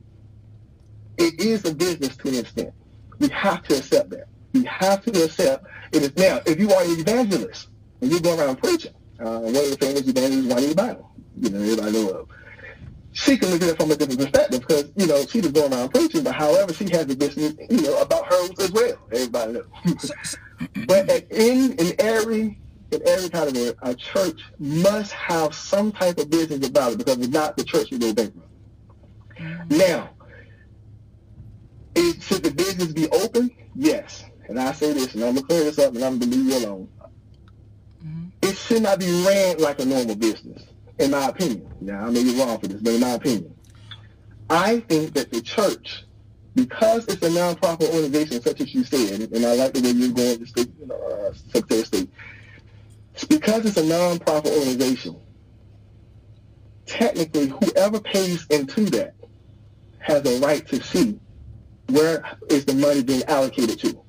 it 1.17 1.41
is 1.41 1.65
a 1.65 1.75
business 1.75 2.15
to 2.19 2.29
an 2.29 2.35
extent. 2.35 2.75
We 3.19 3.29
have 3.29 3.63
to 3.65 3.79
accept 3.79 4.11
that. 4.11 4.29
We 4.53 4.65
have 4.65 5.03
to 5.05 5.25
accept 5.25 5.67
it 5.93 6.03
is 6.03 6.17
now. 6.17 6.41
If 6.45 6.61
you 6.61 6.71
are 6.73 6.83
an 6.83 6.91
evangelist 7.01 7.69
and 8.03 8.13
you 8.13 8.21
go 8.21 8.39
around 8.39 8.57
preaching, 8.57 8.93
uh, 9.19 9.39
one 9.39 9.57
of 9.57 9.71
the 9.71 9.77
famous 9.81 10.07
evangelists, 10.07 10.47
Juanita 10.47 10.75
Bynum, 10.75 11.05
you 11.41 11.51
know, 11.51 11.59
everybody 11.61 11.93
know 11.93 12.09
of. 12.11 12.29
She 13.13 13.37
can 13.39 13.51
look 13.51 13.63
at 13.63 13.69
it 13.71 13.77
from 13.77 13.91
a 13.91 13.97
different 13.97 14.21
perspective 14.21 14.61
because, 14.61 14.93
you 14.95 15.07
know, 15.07 15.25
she 15.27 15.41
was 15.41 15.53
going 15.53 15.73
around 15.73 15.89
preaching, 15.89 16.23
but 16.23 16.35
however, 16.35 16.73
she 16.73 16.85
has 16.91 17.11
a 17.11 17.17
business, 17.17 17.55
you 17.69 17.83
know, 17.83 18.01
about 18.01 18.27
her 18.27 18.49
as 18.61 18.71
well. 18.71 18.93
Everybody 19.11 19.53
knows. 19.85 20.13
But 20.87 21.09
at, 21.09 21.31
in, 21.31 21.73
in 21.75 21.95
every 21.99 22.59
in 22.93 23.07
every 23.07 23.29
category, 23.29 23.73
a 23.83 23.95
church 23.95 24.41
must 24.59 25.13
have 25.13 25.55
some 25.55 25.93
type 25.93 26.19
of 26.19 26.29
business 26.29 26.69
about 26.69 26.93
it 26.93 26.99
because 26.99 27.19
if 27.19 27.31
not, 27.31 27.57
the 27.57 27.65
church 27.65 27.91
will 27.91 27.99
go 27.99 28.13
bankrupt. 28.13 28.49
Now, 29.71 30.11
it, 31.95 32.23
should 32.23 32.43
the 32.43 32.51
business 32.51 32.93
be 32.93 33.09
open? 33.11 33.51
Yes. 33.75 34.25
And 34.49 34.59
I 34.59 34.73
say 34.73 34.93
this, 34.93 35.15
and 35.15 35.23
I'm 35.23 35.35
going 35.35 35.43
to 35.43 35.49
clear 35.49 35.65
this 35.65 35.79
up, 35.79 35.95
and 35.95 36.03
I'm 36.03 36.19
going 36.19 36.31
to 36.31 36.37
leave 36.37 36.47
you 36.47 36.67
alone. 36.67 36.89
Mm-hmm. 38.05 38.29
It 38.43 38.57
should 38.57 38.83
not 38.83 38.99
be 38.99 39.07
ran 39.25 39.59
like 39.59 39.79
a 39.79 39.85
normal 39.85 40.17
business, 40.17 40.65
in 40.99 41.13
my 41.13 41.29
opinion. 41.29 41.73
Now, 41.81 42.07
I 42.07 42.11
may 42.11 42.25
be 42.25 42.37
wrong 42.39 42.59
for 42.59 42.67
this, 42.67 42.81
but 42.83 42.95
in 42.95 43.01
my 43.01 43.11
opinion. 43.11 43.55
I 44.49 44.81
think 44.81 45.15
that 45.15 45.31
the 45.31 45.41
church, 45.41 46.05
because 46.55 47.07
it's 47.07 47.23
a 47.23 47.31
nonprofit 47.31 47.89
organization, 47.95 48.43
such 48.43 48.61
as 48.61 48.75
you 48.75 48.85
said, 48.85 49.33
and 49.33 49.47
I 49.47 49.55
like 49.55 49.73
the 49.73 49.83
way 49.83 49.91
you're 49.91 50.13
going 50.13 50.39
to 50.39 50.47
state, 50.47 50.71
you 50.81 50.87
know, 50.87 50.97
uh, 50.97 51.33
Secretary 51.33 51.81
of 51.81 51.87
State, 51.87 52.11
it's 53.15 53.25
because 53.25 53.67
it's 53.67 53.77
a 53.77 53.83
nonprofit 53.83 54.57
organization, 54.57 55.17
technically, 56.87 57.49
whoever 57.49 58.01
pays 58.01 58.47
into 58.51 58.85
that 58.87 59.15
has 60.01 60.27
a 60.27 60.41
right 60.41 60.67
to 60.69 60.83
see 60.83 61.19
where 61.89 62.25
is 62.49 62.65
the 62.65 62.75
money 62.75 63.03
being 63.03 63.23
allocated 63.25 63.79
to. 63.81 64.01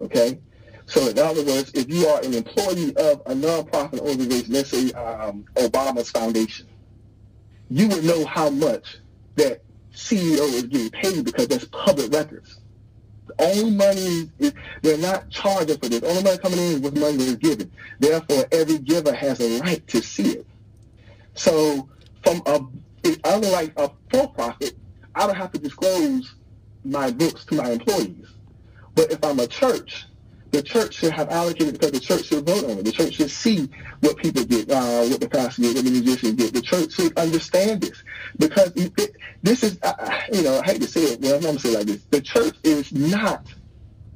Okay? 0.00 0.38
So 0.86 1.08
in 1.08 1.18
other 1.18 1.44
words, 1.44 1.72
if 1.74 1.88
you 1.88 2.06
are 2.06 2.22
an 2.22 2.34
employee 2.34 2.94
of 2.96 3.22
a 3.26 3.34
nonprofit 3.34 4.00
organization, 4.00 4.52
let's 4.52 4.70
say 4.70 4.92
um, 4.92 5.44
Obama's 5.54 6.10
foundation, 6.10 6.66
you 7.70 7.88
would 7.88 8.04
know 8.04 8.24
how 8.26 8.50
much 8.50 8.98
that 9.36 9.63
CEO 9.94 10.52
is 10.52 10.64
getting 10.64 10.90
paid 10.90 11.24
because 11.24 11.48
that's 11.48 11.64
public 11.66 12.12
records. 12.12 12.58
The 13.26 13.34
only 13.44 13.70
money 13.70 14.30
is, 14.38 14.52
they're 14.82 14.98
not 14.98 15.30
charging 15.30 15.78
for 15.78 15.88
this. 15.88 16.00
The 16.00 16.08
only 16.08 16.22
money 16.22 16.38
coming 16.38 16.58
in 16.58 16.64
is 16.64 16.80
what 16.80 16.94
money 16.94 17.24
is 17.24 17.36
given. 17.36 17.70
Therefore, 17.98 18.44
every 18.52 18.78
giver 18.78 19.14
has 19.14 19.40
a 19.40 19.60
right 19.60 19.86
to 19.88 20.02
see 20.02 20.32
it. 20.32 20.46
So 21.34 21.88
from 22.22 22.42
a, 22.46 22.60
unlike 23.24 23.72
a 23.78 23.90
for-profit, 24.10 24.74
I 25.14 25.26
don't 25.26 25.36
have 25.36 25.52
to 25.52 25.58
disclose 25.58 26.34
my 26.84 27.10
books 27.10 27.44
to 27.46 27.54
my 27.54 27.70
employees. 27.70 28.28
But 28.94 29.10
if 29.10 29.24
I'm 29.24 29.40
a 29.40 29.46
church, 29.46 30.06
the 30.54 30.62
church 30.62 30.94
should 30.94 31.12
have 31.12 31.30
allocated 31.30 31.72
because 31.72 31.90
the 31.90 31.98
church 31.98 32.26
should 32.26 32.46
vote 32.46 32.64
on 32.64 32.78
it. 32.78 32.84
The 32.84 32.92
church 32.92 33.14
should 33.14 33.30
see 33.30 33.68
what 34.00 34.16
people 34.16 34.44
get, 34.44 34.70
uh, 34.70 35.04
what 35.04 35.20
the 35.20 35.28
pastor 35.28 35.62
get, 35.62 35.74
what 35.74 35.84
the 35.84 35.90
musicians 35.90 36.34
get. 36.34 36.54
The 36.54 36.62
church 36.62 36.92
should 36.92 37.18
understand 37.18 37.80
this 37.80 38.04
because 38.38 38.72
it, 38.76 39.16
this 39.42 39.64
is, 39.64 39.80
uh, 39.82 40.20
you 40.32 40.42
know, 40.42 40.60
I 40.60 40.64
hate 40.64 40.80
to 40.80 40.86
say 40.86 41.02
it. 41.02 41.20
Well, 41.20 41.34
I'm 41.34 41.40
going 41.40 41.56
to 41.56 41.60
say 41.60 41.70
it 41.70 41.78
like 41.78 41.86
this: 41.86 42.04
the 42.04 42.20
church 42.20 42.54
is 42.62 42.92
not 42.92 43.48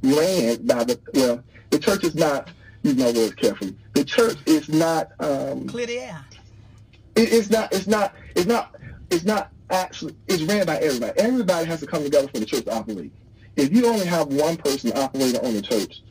ran 0.03 0.65
by 0.65 0.85
the 0.85 1.01
well. 1.13 1.43
The 1.71 1.79
church 1.81 2.05
is 2.05 2.15
not. 2.15 2.51
Use 2.85 2.97
my 2.97 3.11
words 3.11 3.35
carefully. 3.35 3.77
The 3.95 4.05
church 4.05 4.39
is 4.47 4.69
not. 4.69 5.11
Um, 5.19 5.67
Clear 5.67 5.87
the 5.87 5.99
air. 5.99 6.25
it, 7.17 7.33
it's 7.33 7.51
not. 7.51 7.73
It's 7.73 7.89
not. 7.89 8.15
It's 8.37 8.47
not. 8.47 8.77
It's 9.11 9.25
not 9.25 9.51
actually. 9.71 10.15
It's 10.29 10.45
ran 10.45 10.67
by 10.67 10.77
everybody. 10.77 11.19
Everybody 11.19 11.67
has 11.67 11.81
to 11.81 11.87
come 11.89 12.05
together 12.05 12.29
for 12.29 12.39
the 12.39 12.47
church 12.47 12.65
to 12.67 12.73
operate. 12.73 13.13
If 13.57 13.73
you 13.73 13.87
only 13.87 14.07
have 14.07 14.29
one 14.29 14.57
person 14.57 14.93
operating 14.95 15.45
on 15.45 15.53
the 15.53 15.63
church, 15.63 16.03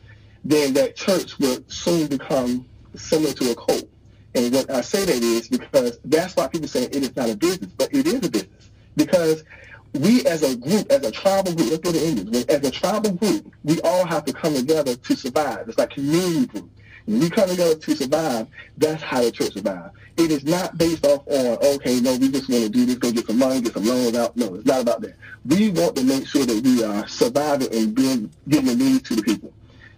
then 0.48 0.72
that 0.72 0.96
church 0.96 1.38
will 1.38 1.62
soon 1.68 2.06
become 2.06 2.64
similar 2.94 3.32
to 3.34 3.50
a 3.50 3.54
cult. 3.54 3.88
And 4.34 4.52
what 4.52 4.70
I 4.70 4.80
say 4.80 5.04
that 5.04 5.22
is 5.22 5.48
because 5.48 5.98
that's 6.04 6.34
why 6.36 6.48
people 6.48 6.68
say 6.68 6.84
it 6.84 6.96
is 6.96 7.14
not 7.14 7.28
a 7.28 7.36
business, 7.36 7.70
but 7.76 7.92
it 7.92 8.06
is 8.06 8.26
a 8.26 8.30
business 8.30 8.70
because 8.96 9.44
we 9.92 10.24
as 10.26 10.42
a 10.42 10.56
group, 10.56 10.90
as 10.90 11.04
a 11.04 11.10
tribal 11.10 11.54
group, 11.54 11.70
let's 11.70 11.82
go 11.82 11.92
to 11.92 12.02
Indians, 12.02 12.46
as 12.46 12.66
a 12.66 12.70
tribal 12.70 13.12
group, 13.12 13.52
we 13.64 13.80
all 13.82 14.06
have 14.06 14.24
to 14.24 14.32
come 14.32 14.54
together 14.54 14.96
to 14.96 15.16
survive. 15.16 15.68
It's 15.68 15.76
like 15.76 15.90
community 15.90 16.46
group. 16.46 16.70
When 17.04 17.20
we 17.20 17.30
come 17.30 17.48
together 17.48 17.74
to 17.74 17.96
survive, 17.96 18.46
that's 18.76 19.02
how 19.02 19.22
the 19.22 19.30
church 19.30 19.54
survives. 19.54 19.94
It 20.16 20.30
is 20.30 20.44
not 20.44 20.76
based 20.78 21.06
off 21.06 21.26
on, 21.26 21.58
okay, 21.76 22.00
no, 22.00 22.16
we 22.16 22.30
just 22.30 22.48
want 22.48 22.64
to 22.64 22.68
do 22.70 22.86
this, 22.86 22.96
go 22.96 23.12
get 23.12 23.26
some 23.26 23.38
money, 23.38 23.60
get 23.60 23.74
some 23.74 23.86
loans 23.86 24.16
out. 24.16 24.36
No, 24.36 24.54
it's 24.54 24.66
not 24.66 24.82
about 24.82 25.00
that. 25.02 25.14
We 25.46 25.70
want 25.70 25.96
to 25.96 26.04
make 26.04 26.26
sure 26.26 26.44
that 26.44 26.62
we 26.62 26.84
are 26.84 27.06
surviving 27.06 27.74
and 27.74 27.94
being, 27.94 28.30
getting 28.48 28.66
the 28.66 28.76
needs 28.76 29.08
to 29.08 29.16
the 29.16 29.22
people. 29.22 29.52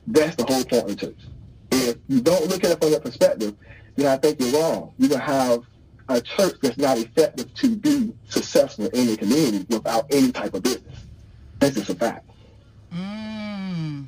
That's 0.06 0.36
the 0.36 0.44
whole 0.44 0.64
point 0.64 0.82
of 0.82 0.88
the 0.88 0.96
church. 0.96 1.18
If 1.72 1.96
you 2.08 2.20
don't 2.20 2.46
look 2.46 2.64
at 2.64 2.72
it 2.72 2.80
from 2.80 2.90
that 2.92 3.04
perspective, 3.04 3.54
then 3.96 4.06
I 4.06 4.16
think 4.16 4.40
you're 4.40 4.60
wrong. 4.60 4.92
You're 4.98 5.10
going 5.10 5.20
to 5.20 5.26
have 5.26 5.60
a 6.08 6.20
church 6.20 6.54
that's 6.62 6.78
not 6.78 6.98
effective 6.98 7.52
to 7.54 7.76
be 7.76 8.12
successful 8.28 8.86
in 8.88 9.06
the 9.06 9.16
community 9.16 9.64
without 9.68 10.06
any 10.10 10.32
type 10.32 10.54
of 10.54 10.62
business. 10.62 10.98
That's 11.60 11.76
just 11.76 11.90
a 11.90 11.94
fact. 11.94 12.28
Mm. 12.92 14.06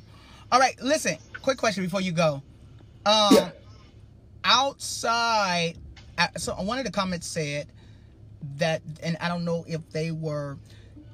All 0.51 0.59
right, 0.59 0.79
listen. 0.81 1.17
Quick 1.41 1.57
question 1.57 1.83
before 1.83 2.01
you 2.01 2.11
go. 2.11 2.41
Um, 3.05 3.33
Yeah. 3.33 3.51
outside, 4.43 5.75
so 6.37 6.53
one 6.55 6.79
of 6.79 6.85
the 6.85 6.91
comments 6.91 7.27
said 7.27 7.67
that, 8.57 8.81
and 9.01 9.17
I 9.21 9.29
don't 9.29 9.45
know 9.45 9.63
if 9.67 9.87
they 9.91 10.11
were. 10.11 10.57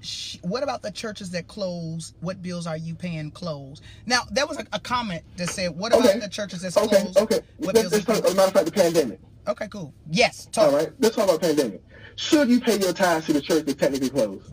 Sh- 0.01 0.37
What 0.41 0.63
about 0.63 0.81
the 0.81 0.91
churches 0.91 1.29
that 1.31 1.47
close? 1.47 2.13
What 2.21 2.41
bills 2.41 2.67
are 2.67 2.77
you 2.77 2.95
paying 2.95 3.31
close? 3.31 3.81
Now 4.05 4.21
there 4.31 4.45
was 4.47 4.57
a, 4.59 4.65
a 4.73 4.79
comment 4.79 5.23
that 5.37 5.49
said, 5.49 5.75
"What 5.77 5.93
about 5.93 6.07
Okay. 6.09 6.19
the 6.19 6.29
churches 6.29 6.61
that's 6.61 6.77
Okay, 6.77 7.01
closed? 7.01 7.17
okay. 7.17 7.39
What 7.57 7.75
Let's, 7.75 7.89
bills 7.89 7.93
are 7.93 7.95
let's 7.97 8.05
talk, 8.05 8.15
as 8.15 8.19
a 8.19 8.21
closed?" 8.21 8.37
matter 8.37 8.47
of 8.47 8.53
fact, 8.53 8.65
the 8.65 8.71
pandemic. 8.71 9.19
Okay, 9.47 9.67
cool. 9.69 9.93
Yes, 10.11 10.47
talk. 10.51 10.67
All 10.71 10.75
right, 10.77 10.91
let's 10.99 11.15
talk 11.15 11.25
about 11.25 11.41
pandemic. 11.41 11.81
Should 12.15 12.49
you 12.49 12.59
pay 12.59 12.77
your 12.79 12.93
tithes 12.93 13.25
to 13.27 13.33
the 13.33 13.41
church 13.41 13.65
that's 13.65 13.79
technically 13.79 14.09
closed? 14.09 14.51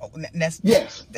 Oh, 0.00 0.10
That's 0.34 0.60
Yes. 0.62 1.06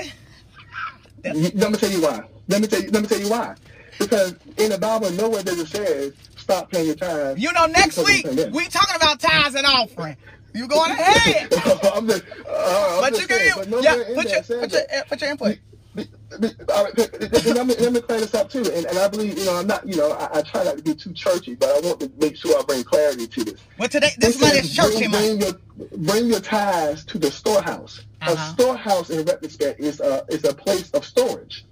That's- 1.22 1.54
Let 1.54 1.72
me 1.72 1.78
tell 1.78 1.90
you 1.90 2.00
why. 2.02 2.22
Let 2.48 2.60
me 2.62 2.66
tell 2.68 2.80
you. 2.80 2.90
Let 2.90 3.02
me 3.02 3.08
tell 3.08 3.18
you 3.20 3.28
why. 3.28 3.54
Because 3.98 4.34
in 4.56 4.70
the 4.70 4.78
Bible, 4.78 5.10
nowhere 5.10 5.42
does 5.42 5.58
it 5.58 5.66
say 5.66 6.12
stop 6.36 6.70
paying 6.70 6.86
your 6.86 6.94
tithes. 6.94 7.40
You 7.40 7.52
know, 7.52 7.66
next 7.66 7.98
week 7.98 8.24
we 8.52 8.64
talking 8.68 8.96
about 8.96 9.20
tithes 9.20 9.54
and 9.56 9.66
offering. 9.66 10.16
You 10.54 10.66
going 10.66 10.90
ahead? 10.90 11.52
I'm 11.94 12.06
just, 12.06 12.24
uh, 12.46 12.94
I'm 12.94 13.00
but 13.00 13.10
just 13.10 13.20
you 13.22 13.26
can 13.28 13.52
but 13.56 13.68
nowhere 13.68 13.82
yeah, 13.82 14.14
put 14.14 14.30
your 14.30 14.60
put 14.60 14.72
your 14.72 15.04
put 15.08 15.20
your 15.20 15.30
input. 15.30 15.58
All 15.96 16.84
right, 16.84 16.96
me, 16.96 17.74
let 17.74 17.92
me 17.92 18.00
clear 18.00 18.20
this 18.20 18.34
up 18.34 18.50
too, 18.50 18.62
and, 18.72 18.86
and 18.86 18.98
I 18.98 19.08
believe 19.08 19.38
you 19.38 19.44
know 19.46 19.56
I'm 19.56 19.66
not 19.66 19.86
you 19.86 19.96
know 19.96 20.12
I, 20.12 20.38
I 20.38 20.42
try 20.42 20.62
not 20.64 20.76
to 20.76 20.82
be 20.82 20.94
too 20.94 21.12
churchy, 21.12 21.54
but 21.54 21.68
I 21.68 21.86
want 21.86 22.00
to 22.00 22.12
make 22.18 22.36
sure 22.36 22.58
I 22.58 22.62
bring 22.62 22.84
clarity 22.84 23.26
to 23.26 23.44
this. 23.44 23.60
Well, 23.78 23.88
today 23.88 24.10
this 24.18 24.40
money 24.40 24.58
is 24.58 24.74
churchy 24.74 25.08
bring, 25.08 25.10
money. 25.10 25.38
bring 25.38 25.40
your 25.40 25.98
bring 25.98 26.26
your 26.26 26.40
tithes 26.40 27.04
to 27.06 27.18
the 27.18 27.30
storehouse. 27.30 28.04
Uh-huh. 28.20 28.32
A 28.32 28.52
storehouse 28.52 29.10
in 29.10 29.24
retrospect 29.24 29.80
is 29.80 30.00
a 30.00 30.24
is 30.28 30.44
a 30.44 30.54
place 30.54 30.90
of 30.92 31.04
storage. 31.04 31.64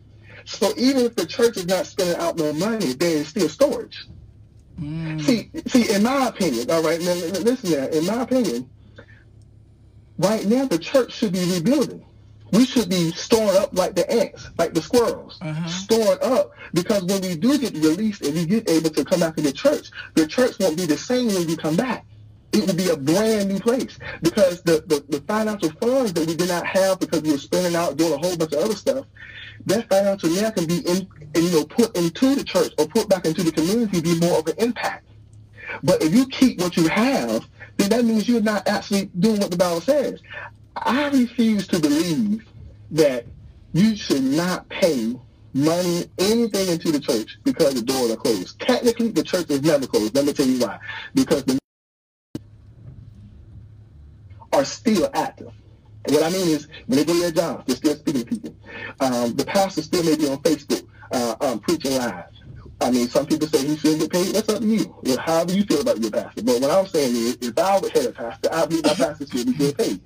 So 0.45 0.73
even 0.77 1.05
if 1.05 1.17
the 1.17 1.27
church 1.27 1.57
is 1.57 1.67
not 1.67 1.87
spending 1.87 2.17
out 2.17 2.37
no 2.37 2.53
money, 2.53 2.93
there 2.95 3.17
is 3.17 3.29
still 3.29 3.49
storage. 3.49 4.07
Mm. 4.81 5.21
See, 5.23 5.51
see, 5.67 5.95
in 5.95 6.03
my 6.03 6.29
opinion, 6.29 6.71
all 6.71 6.83
right, 6.83 7.01
now, 7.01 7.15
now, 7.15 7.39
listen 7.41 7.71
there. 7.71 7.89
In 7.89 8.05
my 8.07 8.23
opinion, 8.23 8.69
right 10.19 10.45
now 10.45 10.67
the 10.67 10.79
church 10.79 11.13
should 11.13 11.33
be 11.33 11.45
rebuilding. 11.55 12.05
We 12.53 12.65
should 12.65 12.89
be 12.89 13.11
storing 13.11 13.57
up 13.57 13.77
like 13.77 13.95
the 13.95 14.11
ants, 14.11 14.49
like 14.57 14.73
the 14.73 14.81
squirrels, 14.83 15.39
Uh-huh. 15.41 15.67
storing 15.69 16.19
up. 16.23 16.53
Because 16.75 17.05
when 17.05 17.21
we 17.23 17.37
do 17.37 17.59
get 17.59 17.75
released 17.75 18.23
and 18.23 18.35
we 18.35 18.47
get 18.47 18.69
able 18.71 18.91
to 18.91 19.05
come 19.05 19.21
back 19.21 19.35
to 19.37 19.43
the 19.43 19.53
church, 19.53 19.91
the 20.15 20.27
church 20.27 20.59
won't 20.61 20.77
be 20.77 20.87
the 20.87 20.97
same 20.97 21.27
when 21.27 21.47
we 21.47 21.57
come 21.57 21.77
back. 21.77 22.05
It 22.53 22.67
will 22.67 22.75
be 22.75 22.89
a 22.89 22.97
brand 22.97 23.49
new 23.51 23.59
place 23.59 23.99
because 24.23 24.63
the, 24.63 24.83
the, 24.87 25.05
the 25.09 25.21
financial 25.27 25.71
funds 25.81 26.13
that 26.15 26.27
we 26.27 26.37
did 26.37 26.49
not 26.49 26.65
have 26.67 27.01
because 27.01 27.21
we 27.23 27.33
were 27.33 27.39
spending 27.39 27.75
out 27.75 27.97
doing 27.97 28.13
a 28.15 28.19
whole 28.19 28.37
bunch 28.37 28.53
of 28.53 28.65
other 28.65 28.77
stuff, 28.77 29.07
that 29.67 29.89
financial 29.89 30.31
now 30.31 30.51
can 30.51 30.67
be 30.67 30.79
in, 30.79 31.09
you 31.35 31.51
know 31.51 31.65
put 31.65 31.97
into 31.97 32.35
the 32.35 32.45
church 32.45 32.73
or 32.79 32.87
put 32.87 33.09
back 33.09 33.27
into 33.27 33.43
the 33.43 33.53
community, 33.53 34.01
be 34.01 34.19
more 34.19 34.39
of 34.39 34.47
an 34.47 34.55
impact. 34.59 35.07
But 35.83 36.03
if 36.03 36.15
you 36.15 36.27
keep 36.27 36.61
what 36.61 36.77
you 36.77 36.89
have, 36.89 37.47
then 37.77 37.91
that 37.91 38.05
means 38.05 38.29
you're 38.29 38.41
not 38.41 38.67
actually 38.69 39.07
doing 39.19 39.41
what 39.41 39.51
the 39.51 39.57
Bible 39.57 39.81
says. 39.81 40.21
I 40.77 41.09
refuse 41.09 41.67
to 41.69 41.81
believe 41.81 42.47
that 42.93 43.27
you 43.73 43.97
should 43.97 44.23
not 44.23 44.69
pay 44.69 45.19
money, 45.53 46.09
anything 46.19 46.69
into 46.69 46.93
the 46.93 47.01
church 47.01 47.39
because 47.45 47.75
the 47.75 47.83
doors 47.83 48.11
are 48.11 48.17
closed. 48.17 48.61
Technically, 48.61 49.09
the 49.09 49.23
church 49.23 49.51
is 49.51 49.63
never 49.63 49.87
closed. 49.87 50.15
Let 50.15 50.27
me 50.27 50.33
tell 50.33 50.47
you 50.47 50.61
why. 50.61 50.79
Because 51.15 51.45
the 51.45 51.59
are 54.53 54.65
still 54.65 55.11
active. 55.13 55.53
What 56.09 56.23
I 56.23 56.31
mean 56.31 56.49
is, 56.49 56.69
when 56.87 56.99
they 56.99 57.05
go 57.05 57.15
to 57.15 57.21
their 57.21 57.31
jobs, 57.33 57.65
they're 57.67 57.77
still 57.77 57.97
speaking 57.97 58.25
to 58.25 58.27
people. 58.27 58.57
Um, 59.01 59.35
the 59.35 59.45
pastor 59.45 59.83
still 59.83 60.05
may 60.05 60.17
be 60.17 60.29
on 60.29 60.39
Facebook 60.39 60.87
uh, 61.13 61.35
um, 61.41 61.61
preaching 61.61 61.97
live. 61.97 62.25
I 62.81 62.91
mean, 62.91 63.09
some 63.09 63.27
people 63.27 63.49
say 63.49 63.67
he 63.67 63.77
shouldn't 63.77 64.01
get 64.03 64.13
paid. 64.13 64.35
That's 64.35 64.49
up 64.49 64.61
to 64.61 64.67
you. 64.67 64.95
Well, 65.03 65.19
however 65.19 65.53
you 65.53 65.65
feel 65.65 65.81
about 65.81 65.99
your 65.99 66.11
pastor. 66.11 66.43
But 66.43 66.61
what 66.61 66.71
I'm 66.71 66.87
saying 66.87 67.17
is, 67.17 67.39
if 67.41 67.59
I 67.59 67.79
was 67.79 67.91
head 67.91 68.07
of 68.07 68.15
pastor, 68.15 68.49
I 68.53 68.67
believe 68.67 68.85
my 68.85 68.95
pastor 68.95 69.27
should 69.27 69.47
be 69.47 69.53
getting 69.55 69.75
paid. 69.75 70.01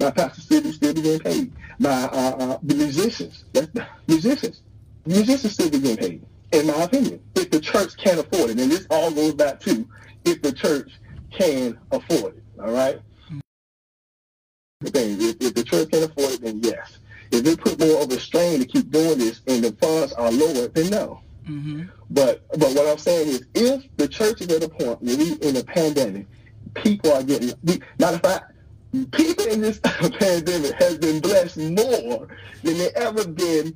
My 0.00 0.10
pastor 0.10 0.42
should 0.42 0.74
still 0.74 0.94
be 0.94 1.02
getting 1.02 1.20
paid. 1.20 1.52
My 1.78 2.04
uh, 2.04 2.36
uh, 2.38 2.58
the 2.62 2.74
musicians, 2.74 3.44
that's, 3.52 3.68
musicians, 4.08 4.62
musicians 5.06 5.52
still 5.54 5.70
be 5.70 5.78
getting 5.78 5.96
paid. 5.96 6.26
In 6.50 6.66
my 6.66 6.82
opinion, 6.82 7.20
if 7.36 7.50
the 7.50 7.60
church 7.60 7.96
can't 7.96 8.18
afford 8.18 8.50
it, 8.50 8.58
and 8.58 8.70
this 8.70 8.86
all 8.90 9.10
goes 9.12 9.34
back 9.34 9.60
to 9.60 9.88
if 10.24 10.42
the 10.42 10.52
church 10.52 10.90
can 11.30 11.78
afford 11.92 12.36
it. 12.36 12.42
All 12.60 12.72
right. 12.72 13.00
The 14.80 14.90
thing, 14.92 15.16
if, 15.20 15.36
if 15.40 15.54
the 15.54 15.64
church 15.64 15.90
can't 15.90 16.04
afford 16.04 16.34
it, 16.34 16.40
then 16.42 16.60
yes. 16.62 16.98
If 17.32 17.42
they 17.42 17.56
put 17.56 17.80
more 17.80 18.00
of 18.00 18.12
a 18.12 18.20
strain 18.20 18.60
to 18.60 18.64
keep 18.64 18.92
doing 18.92 19.18
this 19.18 19.40
and 19.48 19.64
the 19.64 19.72
funds 19.72 20.12
are 20.12 20.30
lower, 20.30 20.68
then 20.68 20.90
no. 20.90 21.20
Mm-hmm. 21.48 21.82
But 22.10 22.46
but 22.50 22.74
what 22.74 22.86
I'm 22.86 22.98
saying 22.98 23.28
is, 23.28 23.42
if 23.54 23.84
the 23.96 24.06
church 24.06 24.40
is 24.40 24.48
at 24.48 24.62
a 24.62 24.68
point 24.68 25.02
where 25.02 25.16
we 25.16 25.32
in 25.40 25.56
a 25.56 25.64
pandemic, 25.64 26.26
people 26.74 27.12
are 27.12 27.24
getting. 27.24 27.52
We, 27.64 27.80
matter 27.98 28.16
of 28.16 28.22
fact, 28.22 28.52
people 29.10 29.46
in 29.46 29.60
this 29.62 29.80
pandemic 29.82 30.74
has 30.74 30.96
been 30.98 31.20
blessed 31.20 31.56
more 31.56 32.28
than 32.62 32.78
they 32.78 32.90
ever 32.94 33.26
been 33.26 33.74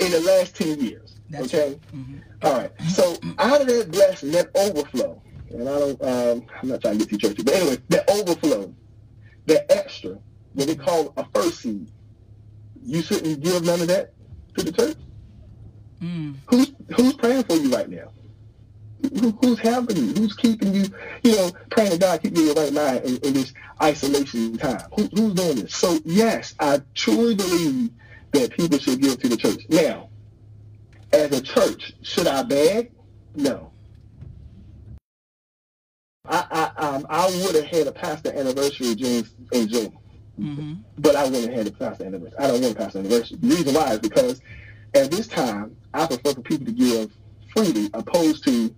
in 0.00 0.10
the 0.12 0.20
last 0.20 0.56
ten 0.56 0.80
years. 0.80 1.16
That's 1.28 1.52
okay. 1.52 1.78
Mhm. 1.94 2.22
All 2.42 2.54
right. 2.54 2.72
So 2.88 3.18
out 3.38 3.60
of 3.60 3.66
that 3.66 3.90
blessing, 3.90 4.30
that 4.30 4.48
overflow, 4.56 5.20
and 5.50 5.68
I 5.68 5.78
don't. 5.78 6.02
Um, 6.02 6.46
I'm 6.62 6.68
not 6.70 6.80
trying 6.80 6.98
to 6.98 7.04
get 7.04 7.10
too 7.10 7.18
churchy, 7.18 7.42
but 7.42 7.54
anyway, 7.54 7.78
that 7.90 8.08
overflow, 8.10 8.72
that 9.46 9.70
extra, 9.70 10.18
what 10.54 10.66
they 10.66 10.76
call 10.76 11.12
a 11.16 11.24
first 11.34 11.60
seed, 11.60 11.90
you 12.82 13.02
shouldn't 13.02 13.42
give 13.42 13.64
none 13.64 13.80
of 13.80 13.88
that 13.88 14.12
to 14.56 14.64
the 14.64 14.72
church. 14.72 14.96
Mm. 16.00 16.36
Who's 16.46 16.72
who's 16.94 17.14
praying 17.14 17.44
for 17.44 17.54
you 17.54 17.70
right 17.70 17.88
now? 17.88 18.12
Who, 19.20 19.30
who's 19.42 19.58
helping 19.58 19.96
you? 19.96 20.12
Who's 20.14 20.34
keeping 20.34 20.74
you? 20.74 20.84
You 21.22 21.36
know, 21.36 21.50
praying 21.70 21.92
to 21.92 21.98
God 21.98 22.22
keep 22.22 22.36
you 22.36 22.42
in 22.42 22.46
your 22.46 22.54
right 22.56 22.72
mind 22.72 23.04
in, 23.04 23.16
in 23.18 23.32
this 23.34 23.52
isolation 23.82 24.56
time. 24.58 24.80
Who, 24.96 25.04
who's 25.14 25.34
doing 25.34 25.56
this? 25.56 25.74
So 25.74 25.98
yes, 26.04 26.54
I 26.58 26.80
truly 26.94 27.34
believe 27.34 27.90
that 28.32 28.52
people 28.52 28.78
should 28.78 29.00
give 29.00 29.20
to 29.20 29.28
the 29.28 29.36
church. 29.36 29.62
Now, 29.68 30.08
as 31.12 31.32
a 31.32 31.40
church, 31.40 31.92
should 32.02 32.26
I 32.26 32.42
beg? 32.42 32.92
No. 33.34 33.72
I 36.28 36.72
I 36.76 36.86
um, 36.86 37.06
I 37.08 37.26
would 37.44 37.54
have 37.54 37.64
had 37.64 37.86
a 37.86 37.92
pastor 37.92 38.32
anniversary 38.32 38.94
June 38.94 39.26
in 39.52 39.68
June 39.68 39.96
Mm-hmm. 40.40 40.74
but 40.98 41.16
I 41.16 41.24
wouldn't 41.24 41.44
have 41.46 41.54
had 41.54 41.66
a 41.66 41.70
pastor 41.70 42.04
anniversary. 42.04 42.38
I 42.38 42.46
don't 42.48 42.60
want 42.60 42.74
a 42.74 42.76
pastor 42.76 42.98
anniversary. 42.98 43.38
The 43.40 43.48
reason 43.48 43.74
why 43.74 43.92
is 43.92 44.00
because 44.00 44.42
at 44.94 45.10
this 45.10 45.26
time, 45.26 45.74
I 45.94 46.06
prefer 46.06 46.34
for 46.34 46.42
people 46.42 46.66
to 46.66 46.72
give 46.72 47.10
freely 47.54 47.88
opposed 47.94 48.44
to 48.44 48.74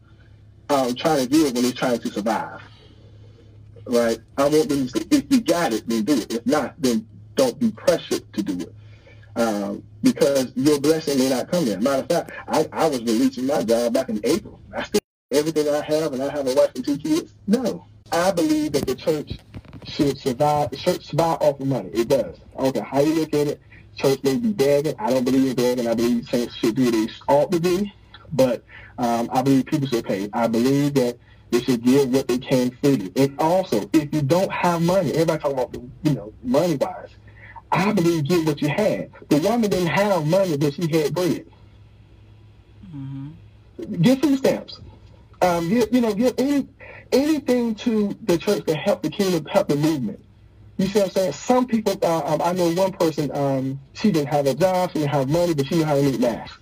um, 0.71 0.95
trying 0.95 1.25
to 1.25 1.29
give 1.29 1.53
when 1.55 1.65
they're 1.65 1.73
trying 1.73 1.99
to 1.99 2.11
survive. 2.13 2.61
Right? 3.87 4.21
I 4.37 4.43
want 4.49 4.69
them 4.69 4.87
to 4.87 4.89
say, 4.89 5.05
if 5.11 5.25
you 5.33 5.41
got 5.41 5.73
it, 5.73 5.89
then 5.89 6.05
do 6.05 6.13
it. 6.19 6.33
If 6.33 6.47
not, 6.47 6.75
then 6.79 7.09
don't 7.35 7.59
be 7.59 7.73
pressured 7.73 8.33
to 8.35 8.43
do 8.43 8.61
it. 8.61 8.75
Um, 9.35 9.83
because 10.03 10.53
your 10.55 10.81
blessing 10.81 11.19
may 11.19 11.29
not 11.31 11.51
come 11.51 11.65
there. 11.65 11.81
Matter 11.81 12.03
of 12.03 12.09
fact, 12.09 12.33
I, 12.47 12.69
I 12.73 12.89
was 12.89 13.01
releasing 13.01 13.47
my 13.47 13.65
job 13.65 13.95
back 13.95 14.09
in 14.11 14.21
April. 14.25 14.61
I 14.77 14.85
still 14.85 14.98
everything 15.39 15.69
I 15.69 15.83
have 15.83 16.13
and 16.13 16.23
I 16.23 16.31
have 16.31 16.47
a 16.47 16.55
wife 16.55 16.75
and 16.75 16.85
two 16.85 16.99
kids. 16.99 17.33
No. 17.47 17.87
I 18.11 18.33
believe 18.33 18.73
that 18.73 18.87
the 18.87 18.95
church 18.95 19.39
should 19.87 20.19
survive. 20.19 20.71
The 20.71 20.77
church 20.77 21.07
survive 21.07 21.39
off 21.41 21.61
of 21.61 21.67
money. 21.67 21.91
It 21.93 22.09
does. 22.09 22.39
I 22.59 22.63
don't 22.63 22.75
care 22.75 22.83
how 22.83 23.01
you 23.01 23.15
look 23.15 23.35
at 23.35 23.47
it. 23.49 23.61
Church 23.97 24.23
may 24.23 24.37
be 24.37 24.53
begging. 24.53 24.95
I 24.99 25.11
don't 25.11 25.25
believe 25.25 25.51
in 25.51 25.57
begging. 25.57 25.89
I 25.89 25.95
believe 25.95 26.29
saints 26.29 26.55
should 26.55 26.75
do 26.75 26.85
what 26.85 26.93
they 26.93 27.09
ought 27.29 27.53
to 27.53 27.61
do. 27.61 27.87
But 28.33 28.65
um, 28.99 29.29
I 29.33 29.43
believe 29.43 29.67
people 29.67 29.89
should 29.89 30.05
pay. 30.05 30.29
I 30.33 30.47
believe 30.47 30.95
that 30.95 31.19
they 31.51 31.63
should 31.63 31.83
give 31.83 32.11
what 32.11 32.29
they 32.29 32.39
can 32.39 32.71
freely. 32.83 33.13
And 33.17 33.41
also, 33.41 33.89
if 33.93 34.13
you 34.13 34.23
don't 34.23 34.53
have 34.53 34.83
money, 34.83 35.13
everybody 35.13 35.41
talking 35.41 35.59
about 35.59 35.75
you 36.03 36.15
know 36.15 36.33
money 36.43 36.77
wise. 36.77 37.11
I 37.71 37.93
believe 37.93 38.27
give 38.27 38.47
what 38.47 38.61
you 38.63 38.69
had. 38.69 39.11
The 39.29 39.39
woman 39.39 39.71
didn't 39.71 39.89
have 39.89 40.27
money, 40.27 40.57
but 40.57 40.75
she 40.75 40.83
had 40.91 41.15
bread. 41.15 41.47
Mm-hmm. 42.95 44.03
Give 44.03 44.19
food 44.21 44.39
stamps. 44.39 44.81
Um, 45.41 45.69
give, 45.69 45.89
you 45.93 46.01
know, 46.01 46.15
give 46.15 46.35
any 46.39 46.69
anything 47.13 47.75
to 47.75 48.17
the 48.25 48.37
church 48.37 48.65
to 48.67 48.75
help 48.75 49.03
the 49.03 49.11
kingdom, 49.11 49.45
help 49.47 49.69
the 49.69 49.77
movement. 49.77 50.23
You 50.79 50.87
see 50.87 51.01
what 51.01 51.09
I'm 51.09 51.13
saying? 51.13 51.33
Some 51.33 51.67
people, 51.67 51.99
uh, 52.03 52.23
um, 52.25 52.43
I 52.43 52.53
know 52.53 52.73
one 52.73 52.93
person, 52.93 53.31
um, 53.35 53.81
she 53.95 54.13
didn't 54.13 54.29
have 54.29 54.47
a 54.47 54.55
job, 54.55 54.91
she 54.93 55.01
didn't 55.01 55.11
have 55.11 55.29
money, 55.29 55.55
but 55.55 55.67
she 55.67 55.77
knew 55.77 55.85
how 55.85 55.95
to 55.95 56.03
make 56.03 56.21
masks. 56.21 56.59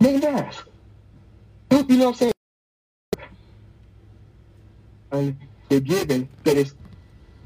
Make 0.00 0.22
masks. 0.22 0.64
You 1.70 1.86
you 1.88 1.96
know 1.96 2.06
what 2.06 2.08
I'm 2.10 2.14
saying? 2.14 2.32
And 5.12 5.36
they're 5.68 5.80
given 5.80 6.28
that 6.44 6.56
it's 6.56 6.74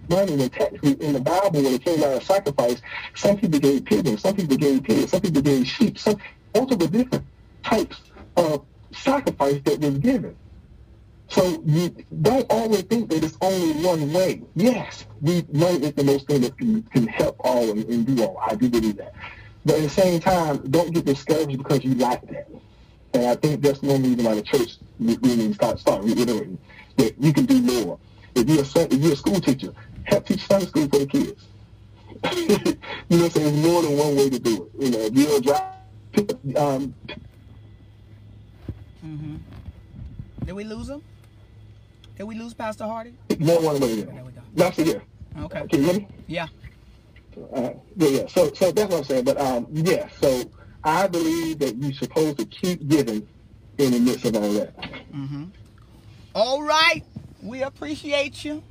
money 0.09 0.33
and 0.33 0.53
technically 0.53 0.93
in 1.05 1.12
the 1.12 1.21
Bible 1.21 1.62
when 1.62 1.75
it 1.75 1.85
came 1.85 2.03
out 2.03 2.14
of 2.14 2.23
sacrifice, 2.23 2.81
some 3.14 3.37
people 3.37 3.59
gave 3.59 3.85
pigeons, 3.85 4.23
some 4.23 4.35
people 4.35 4.57
gave 4.57 4.83
pigs, 4.83 5.11
some 5.11 5.21
people 5.21 5.43
gave 5.43 5.67
sheep, 5.67 5.99
some 5.99 6.17
multiple 6.55 6.87
different 6.87 7.25
types 7.62 8.01
of 8.37 8.64
sacrifice 8.92 9.61
that 9.64 9.81
was 9.81 9.98
given. 9.98 10.37
So 11.29 11.62
you 11.66 11.94
don't 12.22 12.46
always 12.51 12.83
think 12.83 13.11
that 13.11 13.22
it's 13.22 13.37
only 13.42 13.85
one 13.85 14.12
way. 14.12 14.42
Yes, 14.55 15.05
we 15.20 15.44
money 15.53 15.85
is 15.85 15.92
the 15.92 16.05
most 16.05 16.27
thing 16.27 16.40
that 16.40 16.57
can, 16.57 16.83
can 16.85 17.07
help 17.07 17.37
all 17.40 17.70
and, 17.70 17.85
and 17.85 18.07
do 18.07 18.22
all. 18.24 18.40
I 18.46 18.55
do 18.55 18.68
believe 18.70 18.96
that. 18.96 19.12
But 19.64 19.77
at 19.77 19.83
the 19.83 19.90
same 19.90 20.20
time, 20.20 20.59
don't 20.70 20.92
get 20.92 21.05
discouraged 21.05 21.59
because 21.59 21.85
you 21.85 21.94
lack 21.96 22.27
that. 22.29 22.48
And 23.12 23.27
I 23.27 23.35
think 23.35 23.61
that's 23.62 23.83
one 23.83 24.03
reason 24.03 24.24
why 24.24 24.35
the 24.37 24.42
church 24.42 24.79
to 24.98 25.55
start, 25.55 25.79
start 25.79 26.03
reiterating 26.03 26.59
that 26.96 27.14
you 27.20 27.33
can 27.33 27.44
do 27.46 27.61
more. 27.61 27.98
If 28.35 28.48
you're 28.48 28.61
a, 28.61 28.87
if 28.87 29.01
you're 29.01 29.12
a 29.12 29.16
school 29.16 29.40
teacher, 29.40 29.72
help 30.05 30.27
teach 30.27 30.46
Sunday 30.46 30.66
school 30.66 30.88
for 30.88 30.98
the 30.98 31.07
kids. 31.07 31.46
you 32.33 33.16
know 33.18 33.24
what 33.24 33.24
I'm 33.24 33.31
saying? 33.31 33.62
There's 33.62 33.66
more 33.66 33.83
than 33.83 33.96
one 33.96 34.16
way 34.16 34.31
to 34.31 34.38
do 34.38 34.70
it. 34.74 34.85
You 34.85 34.90
know, 34.90 34.98
if 35.01 35.14
you're 35.14 35.37
a 35.37 35.40
driver, 35.40 35.72
um, 36.57 36.94
Mm-hmm. 39.05 39.37
Did 40.45 40.53
we 40.53 40.65
lose 40.65 40.89
him? 40.89 41.03
Did 42.17 42.25
we 42.25 42.35
lose 42.35 42.55
Pastor 42.55 42.85
Hardy? 42.85 43.15
more 43.39 43.61
one 43.63 43.79
do 43.81 43.87
There 44.05 44.19
it. 44.19 44.25
we 44.25 44.33
go. 44.33 44.41
That's 44.55 44.77
the 44.77 44.85
year. 44.85 45.03
Okay. 45.41 45.67
Can 45.69 45.81
you 45.81 45.87
hear 45.87 45.95
me? 46.01 46.09
Yeah. 46.27 46.47
Uh, 47.55 47.71
yeah, 47.97 48.09
yeah. 48.09 48.27
So, 48.27 48.53
so 48.53 48.73
that's 48.73 48.91
what 48.91 48.99
I'm 48.99 49.05
saying. 49.05 49.25
But 49.25 49.41
um, 49.41 49.67
yeah. 49.71 50.09
So 50.21 50.51
I 50.83 51.07
believe 51.07 51.61
that 51.61 51.77
you're 51.77 51.93
supposed 51.93 52.39
to 52.39 52.45
keep 52.47 52.89
giving 52.89 53.27
in 53.79 53.93
the 53.93 54.01
midst 54.01 54.25
of 54.25 54.35
all 54.37 54.53
that. 54.55 54.77
Mm-hmm. 54.77 55.45
All 56.35 56.63
right. 56.63 57.03
We 57.43 57.63
appreciate 57.63 58.45
you. 58.45 58.65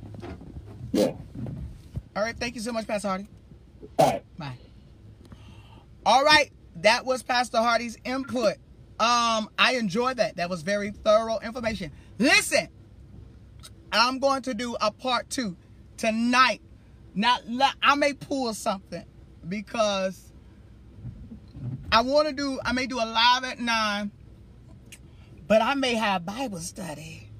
Yeah. 0.92 1.12
All 2.14 2.22
right. 2.22 2.36
Thank 2.36 2.54
you 2.54 2.60
so 2.60 2.72
much, 2.72 2.86
Pastor 2.86 3.08
Hardy. 3.08 3.28
All 3.98 4.10
right. 4.10 4.24
Bye. 4.38 4.58
All 6.04 6.22
right. 6.24 6.52
That 6.76 7.06
was 7.06 7.22
Pastor 7.22 7.58
Hardy's 7.58 7.96
input. 8.04 8.56
Um, 9.00 9.48
I 9.58 9.76
enjoyed 9.78 10.16
that. 10.16 10.36
That 10.36 10.50
was 10.50 10.62
very 10.62 10.90
thorough 10.90 11.38
information. 11.38 11.92
Listen, 12.18 12.68
I'm 13.92 14.18
going 14.18 14.42
to 14.42 14.54
do 14.54 14.76
a 14.80 14.90
part 14.90 15.30
two 15.30 15.56
tonight. 15.96 16.60
Now, 17.14 17.38
I 17.82 17.94
may 17.94 18.12
pull 18.12 18.52
something 18.54 19.04
because 19.48 20.32
I 21.90 22.02
want 22.02 22.28
to 22.28 22.34
do, 22.34 22.60
I 22.64 22.72
may 22.72 22.86
do 22.86 22.98
a 22.98 23.06
live 23.06 23.44
at 23.44 23.58
nine, 23.58 24.10
but 25.46 25.62
I 25.62 25.74
may 25.74 25.94
have 25.94 26.26
Bible 26.26 26.58
study 26.58 27.30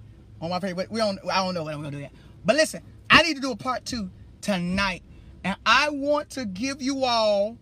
on 0.41 0.51
my 0.51 0.61
favorite. 0.61 0.91
We 0.91 1.01
don't, 1.01 1.19
I 1.31 1.45
don't 1.45 1.55
know 1.55 1.65
what 1.65 1.75
I'm 1.75 1.81
going 1.81 1.93
to 1.93 1.99
do 1.99 2.03
yet. 2.03 2.13
But 2.45 2.57
listen, 2.57 2.83
I 3.11 3.23
need 3.23 3.35
to 3.35 3.41
do 3.41 3.51
a 3.51 3.57
part 3.57 3.85
two 3.85 4.11
tonight. 4.41 5.03
And 5.45 5.57
I 5.67 5.91
want 5.91 6.31
to 6.31 6.45
give 6.45 6.81
you 6.83 7.05
all 7.05 7.59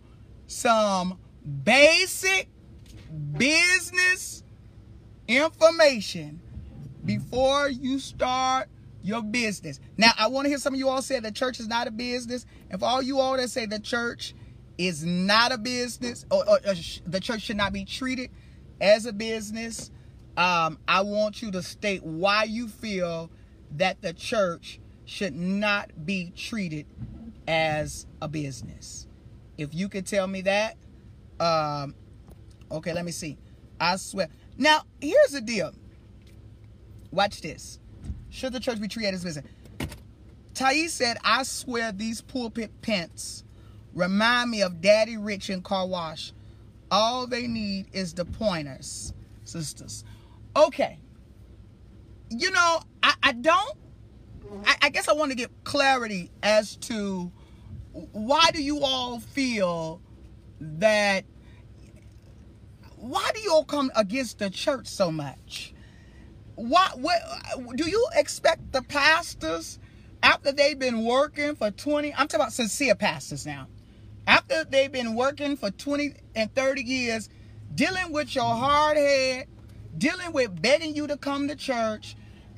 some 0.46 1.18
basic 1.64 2.48
business 3.10 4.42
information 5.28 6.40
before 7.04 7.68
you 7.68 7.98
start 7.98 8.68
your 9.02 9.22
business. 9.22 9.78
Now, 9.96 10.10
I 10.18 10.26
want 10.26 10.46
to 10.46 10.48
hear 10.48 10.58
some 10.58 10.74
of 10.74 10.78
you 10.78 10.88
all 10.88 11.02
say 11.02 11.20
the 11.20 11.30
church 11.30 11.60
is 11.60 11.68
not 11.68 11.86
a 11.86 11.90
business. 11.90 12.44
And 12.70 12.80
for 12.80 12.86
all 12.86 13.02
you 13.02 13.20
all 13.20 13.36
that 13.36 13.50
say 13.50 13.66
the 13.66 13.78
church 13.78 14.34
is 14.78 15.04
not 15.04 15.52
a 15.52 15.58
business 15.58 16.26
or, 16.30 16.48
or, 16.48 16.58
or 16.66 16.74
the 17.06 17.20
church 17.20 17.42
should 17.42 17.56
not 17.56 17.72
be 17.72 17.84
treated 17.84 18.30
as 18.80 19.06
a 19.06 19.12
business, 19.12 19.90
um, 20.36 20.78
I 20.86 21.02
want 21.02 21.40
you 21.40 21.50
to 21.52 21.62
state 21.62 22.02
why 22.02 22.44
you 22.44 22.68
feel 22.68 23.30
that 23.76 24.02
the 24.02 24.12
church 24.12 24.80
should 25.04 25.34
not 25.34 26.04
be 26.04 26.32
treated 26.36 26.86
as 27.46 28.06
a 28.20 28.28
business. 28.28 29.06
If 29.56 29.74
you 29.74 29.88
could 29.88 30.06
tell 30.06 30.26
me 30.26 30.42
that, 30.42 30.76
um, 31.40 31.94
okay, 32.70 32.92
let 32.92 33.04
me 33.04 33.12
see. 33.12 33.38
I 33.80 33.96
swear. 33.96 34.28
Now, 34.56 34.82
here's 35.00 35.32
the 35.32 35.40
deal. 35.40 35.72
Watch 37.10 37.40
this. 37.40 37.78
Should 38.30 38.52
the 38.52 38.60
church 38.60 38.80
be 38.80 38.88
treated 38.88 39.14
as 39.14 39.24
business? 39.24 39.46
Thais 40.54 40.92
said, 40.92 41.18
I 41.22 41.42
swear 41.42 41.92
these 41.92 42.22
pulpit 42.22 42.70
pants 42.82 43.44
remind 43.94 44.50
me 44.50 44.62
of 44.62 44.80
Daddy 44.80 45.16
Rich 45.16 45.50
and 45.50 45.62
Car 45.62 45.86
Wash. 45.86 46.32
All 46.90 47.26
they 47.26 47.46
need 47.46 47.86
is 47.92 48.14
the 48.14 48.24
pointers, 48.24 49.12
sisters. 49.44 50.04
Okay. 50.54 50.98
You 52.30 52.50
know, 52.50 52.80
I, 53.02 53.14
I 53.22 53.32
don't, 53.32 53.76
I, 54.64 54.76
I 54.82 54.88
guess 54.90 55.08
I 55.08 55.12
want 55.12 55.30
to 55.30 55.36
get 55.36 55.50
clarity 55.64 56.30
as 56.42 56.76
to 56.76 57.30
why 58.12 58.50
do 58.52 58.62
you 58.62 58.80
all 58.82 59.20
feel 59.20 60.00
that, 60.60 61.24
why 63.08 63.30
do 63.34 63.40
you 63.40 63.52
all 63.52 63.64
come 63.64 63.90
against 63.96 64.38
the 64.38 64.50
church 64.50 64.86
so 64.86 65.10
much? 65.10 65.74
What, 66.54 66.98
what 66.98 67.76
do 67.76 67.88
you 67.88 68.06
expect 68.14 68.72
the 68.72 68.82
pastors 68.82 69.78
after 70.22 70.52
they've 70.52 70.78
been 70.78 71.04
working 71.04 71.54
for 71.54 71.70
20 71.70 72.12
I'm 72.12 72.28
talking 72.28 72.40
about 72.40 72.52
sincere 72.52 72.94
pastors 72.94 73.46
now. 73.46 73.68
After 74.26 74.64
they've 74.64 74.90
been 74.90 75.14
working 75.14 75.56
for 75.56 75.70
20 75.70 76.14
and 76.34 76.52
30 76.54 76.82
years 76.82 77.28
dealing 77.74 78.10
with 78.10 78.34
your 78.34 78.44
hard 78.44 78.96
head, 78.96 79.46
dealing 79.96 80.32
with 80.32 80.60
begging 80.60 80.94
you 80.94 81.06
to 81.06 81.16
come 81.16 81.48
to 81.48 81.56
church, 81.56 82.16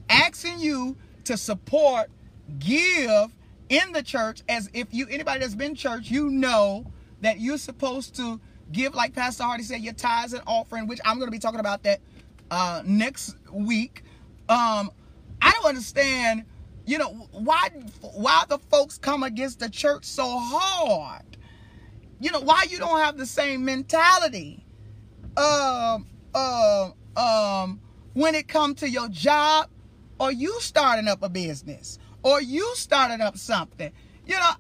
asking 0.08 0.60
you 0.60 0.96
to 1.24 1.36
support, 1.36 2.10
give 2.58 3.34
in 3.68 3.92
the 3.92 4.02
church 4.02 4.42
as 4.48 4.70
if 4.72 4.88
you 4.92 5.06
anybody 5.08 5.40
that's 5.40 5.54
been 5.54 5.74
church, 5.74 6.10
you 6.10 6.30
know 6.30 6.86
that 7.20 7.40
you're 7.40 7.58
supposed 7.58 8.16
to 8.16 8.40
give 8.72 8.94
like 8.94 9.14
Pastor 9.14 9.44
Hardy 9.44 9.62
said 9.62 9.80
your 9.80 9.94
tithes 9.94 10.32
and 10.32 10.42
offering, 10.46 10.86
which 10.86 11.00
I'm 11.04 11.16
going 11.18 11.28
to 11.28 11.32
be 11.32 11.38
talking 11.38 11.60
about 11.60 11.82
that 11.84 12.00
uh, 12.50 12.82
next 12.84 13.36
week. 13.52 14.02
Um, 14.48 14.90
I 15.40 15.52
don't 15.52 15.66
understand, 15.66 16.44
you 16.86 16.98
know, 16.98 17.28
why 17.32 17.68
why 18.00 18.44
the 18.48 18.58
folks 18.58 18.98
come 18.98 19.22
against 19.22 19.60
the 19.60 19.68
church 19.68 20.04
so 20.04 20.38
hard. 20.38 21.22
You 22.20 22.32
know, 22.32 22.40
why 22.40 22.66
you 22.68 22.78
don't 22.78 22.98
have 22.98 23.16
the 23.16 23.26
same 23.26 23.64
mentality. 23.64 24.64
Um, 25.36 26.06
um, 26.34 26.94
um, 27.16 27.80
when 28.14 28.34
it 28.34 28.48
comes 28.48 28.80
to 28.80 28.88
your 28.88 29.08
job, 29.08 29.68
or 30.18 30.32
you 30.32 30.60
starting 30.60 31.06
up 31.06 31.22
a 31.22 31.28
business, 31.28 31.98
or 32.22 32.42
you 32.42 32.72
starting 32.74 33.20
up 33.20 33.36
something. 33.36 33.92
You 34.26 34.34
know, 34.34 34.50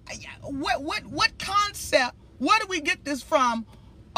what 0.42 0.82
what 0.82 1.04
what 1.06 1.36
concept? 1.38 2.14
Where 2.38 2.58
do 2.60 2.66
we 2.68 2.80
get 2.80 3.04
this 3.04 3.22
from? 3.22 3.66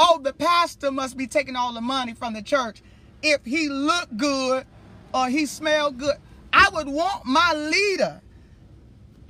Oh, 0.03 0.19
the 0.19 0.33
pastor 0.33 0.91
must 0.91 1.19
be 1.19 1.27
taking 1.27 1.57
all 1.57 1.75
the 1.75 1.83
money 1.83 2.15
from 2.15 2.33
the 2.33 2.41
church 2.41 2.83
if 3.23 3.45
he 3.45 3.69
look 3.69 4.09
good 4.17 4.65
or 5.13 5.29
he 5.29 5.45
smell 5.45 5.91
good. 5.91 6.17
I 6.55 6.71
would 6.73 6.89
want 6.89 7.27
my 7.27 7.53
leader. 7.53 8.23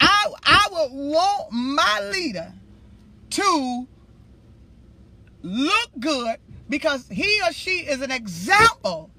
I 0.01 0.33
I 0.45 0.69
would 0.71 0.93
want 0.93 1.51
my 1.51 2.11
leader 2.13 2.53
to 3.31 3.89
look 5.43 5.91
good 5.99 6.37
because 6.69 7.09
he 7.09 7.41
or 7.43 7.53
she 7.53 7.79
is 7.81 8.01
an 8.01 8.13
example 8.13 9.11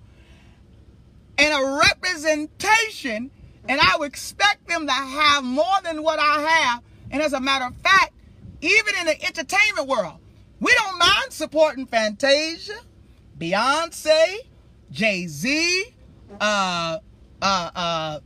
and 1.37 1.53
a 1.53 1.79
representation 1.85 3.29
and 3.67 3.81
I 3.81 3.97
would 3.97 4.07
expect 4.07 4.69
them 4.69 4.87
to 4.87 4.93
have 4.93 5.43
more 5.43 5.81
than 5.83 6.01
what 6.01 6.17
I 6.17 6.39
have. 6.39 6.83
And 7.11 7.21
as 7.21 7.33
a 7.33 7.41
matter 7.41 7.65
of 7.65 7.75
fact, 7.75 8.13
even 8.61 8.95
in 9.01 9.05
the 9.05 9.21
entertainment 9.25 9.89
world, 9.89 10.20
we 10.61 10.71
don't 10.75 10.99
mind 10.99 11.31
supporting 11.33 11.87
Fantasia, 11.87 12.79
Beyonce, 13.37 14.37
Jay 14.91 15.25
Z, 15.27 15.85
uh, 16.39 16.99
uh, 17.41 17.71
uh, 17.75 18.19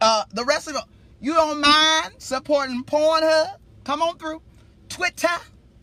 uh, 0.00 0.24
the 0.32 0.44
rest 0.44 0.68
of. 0.68 0.76
You 1.20 1.32
don't 1.32 1.60
mind 1.60 2.14
supporting 2.18 2.84
Pornhub? 2.84 3.56
Come 3.84 4.02
on 4.02 4.18
through. 4.18 4.42
Twitter? 4.88 5.28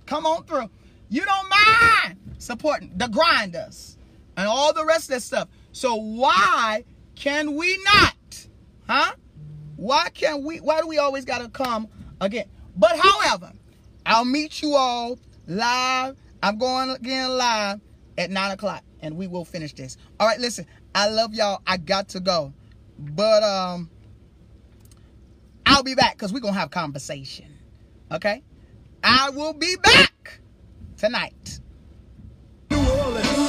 Come 0.05 0.25
on 0.25 0.43
through. 0.43 0.69
You 1.09 1.25
don't 1.25 1.49
mind 1.49 2.17
supporting 2.37 2.91
the 2.95 3.07
grinders 3.07 3.97
and 4.37 4.47
all 4.47 4.73
the 4.73 4.85
rest 4.85 5.05
of 5.05 5.15
that 5.15 5.21
stuff. 5.21 5.47
So 5.71 5.95
why 5.95 6.83
can 7.15 7.55
we 7.55 7.79
not? 7.83 8.47
Huh? 8.87 9.13
Why 9.77 10.09
can't 10.09 10.43
we? 10.43 10.57
Why 10.57 10.81
do 10.81 10.87
we 10.87 10.97
always 10.97 11.25
got 11.25 11.39
to 11.39 11.49
come 11.49 11.87
again? 12.19 12.45
But 12.75 12.99
however, 12.99 13.53
I'll 14.05 14.25
meet 14.25 14.61
you 14.61 14.75
all 14.75 15.17
live. 15.51 16.17
I'm 16.41 16.57
going 16.57 16.89
again 16.89 17.29
live 17.29 17.79
at 18.17 18.31
9 18.31 18.51
o'clock, 18.51 18.83
and 19.01 19.15
we 19.17 19.27
will 19.27 19.45
finish 19.45 19.73
this. 19.73 19.97
All 20.19 20.27
right, 20.27 20.39
listen, 20.39 20.65
I 20.95 21.09
love 21.09 21.33
y'all. 21.33 21.61
I 21.67 21.77
got 21.77 22.09
to 22.09 22.19
go. 22.19 22.53
But 22.97 23.43
um, 23.43 23.89
I'll 25.65 25.83
be 25.83 25.95
back 25.95 26.13
because 26.13 26.33
we're 26.33 26.39
going 26.39 26.53
to 26.53 26.59
have 26.59 26.71
conversation. 26.71 27.57
Okay? 28.11 28.43
I 29.03 29.29
will 29.31 29.53
be 29.53 29.75
back 29.77 30.39
tonight. 30.97 31.59
New 32.69 32.77
Orleans. 32.77 33.41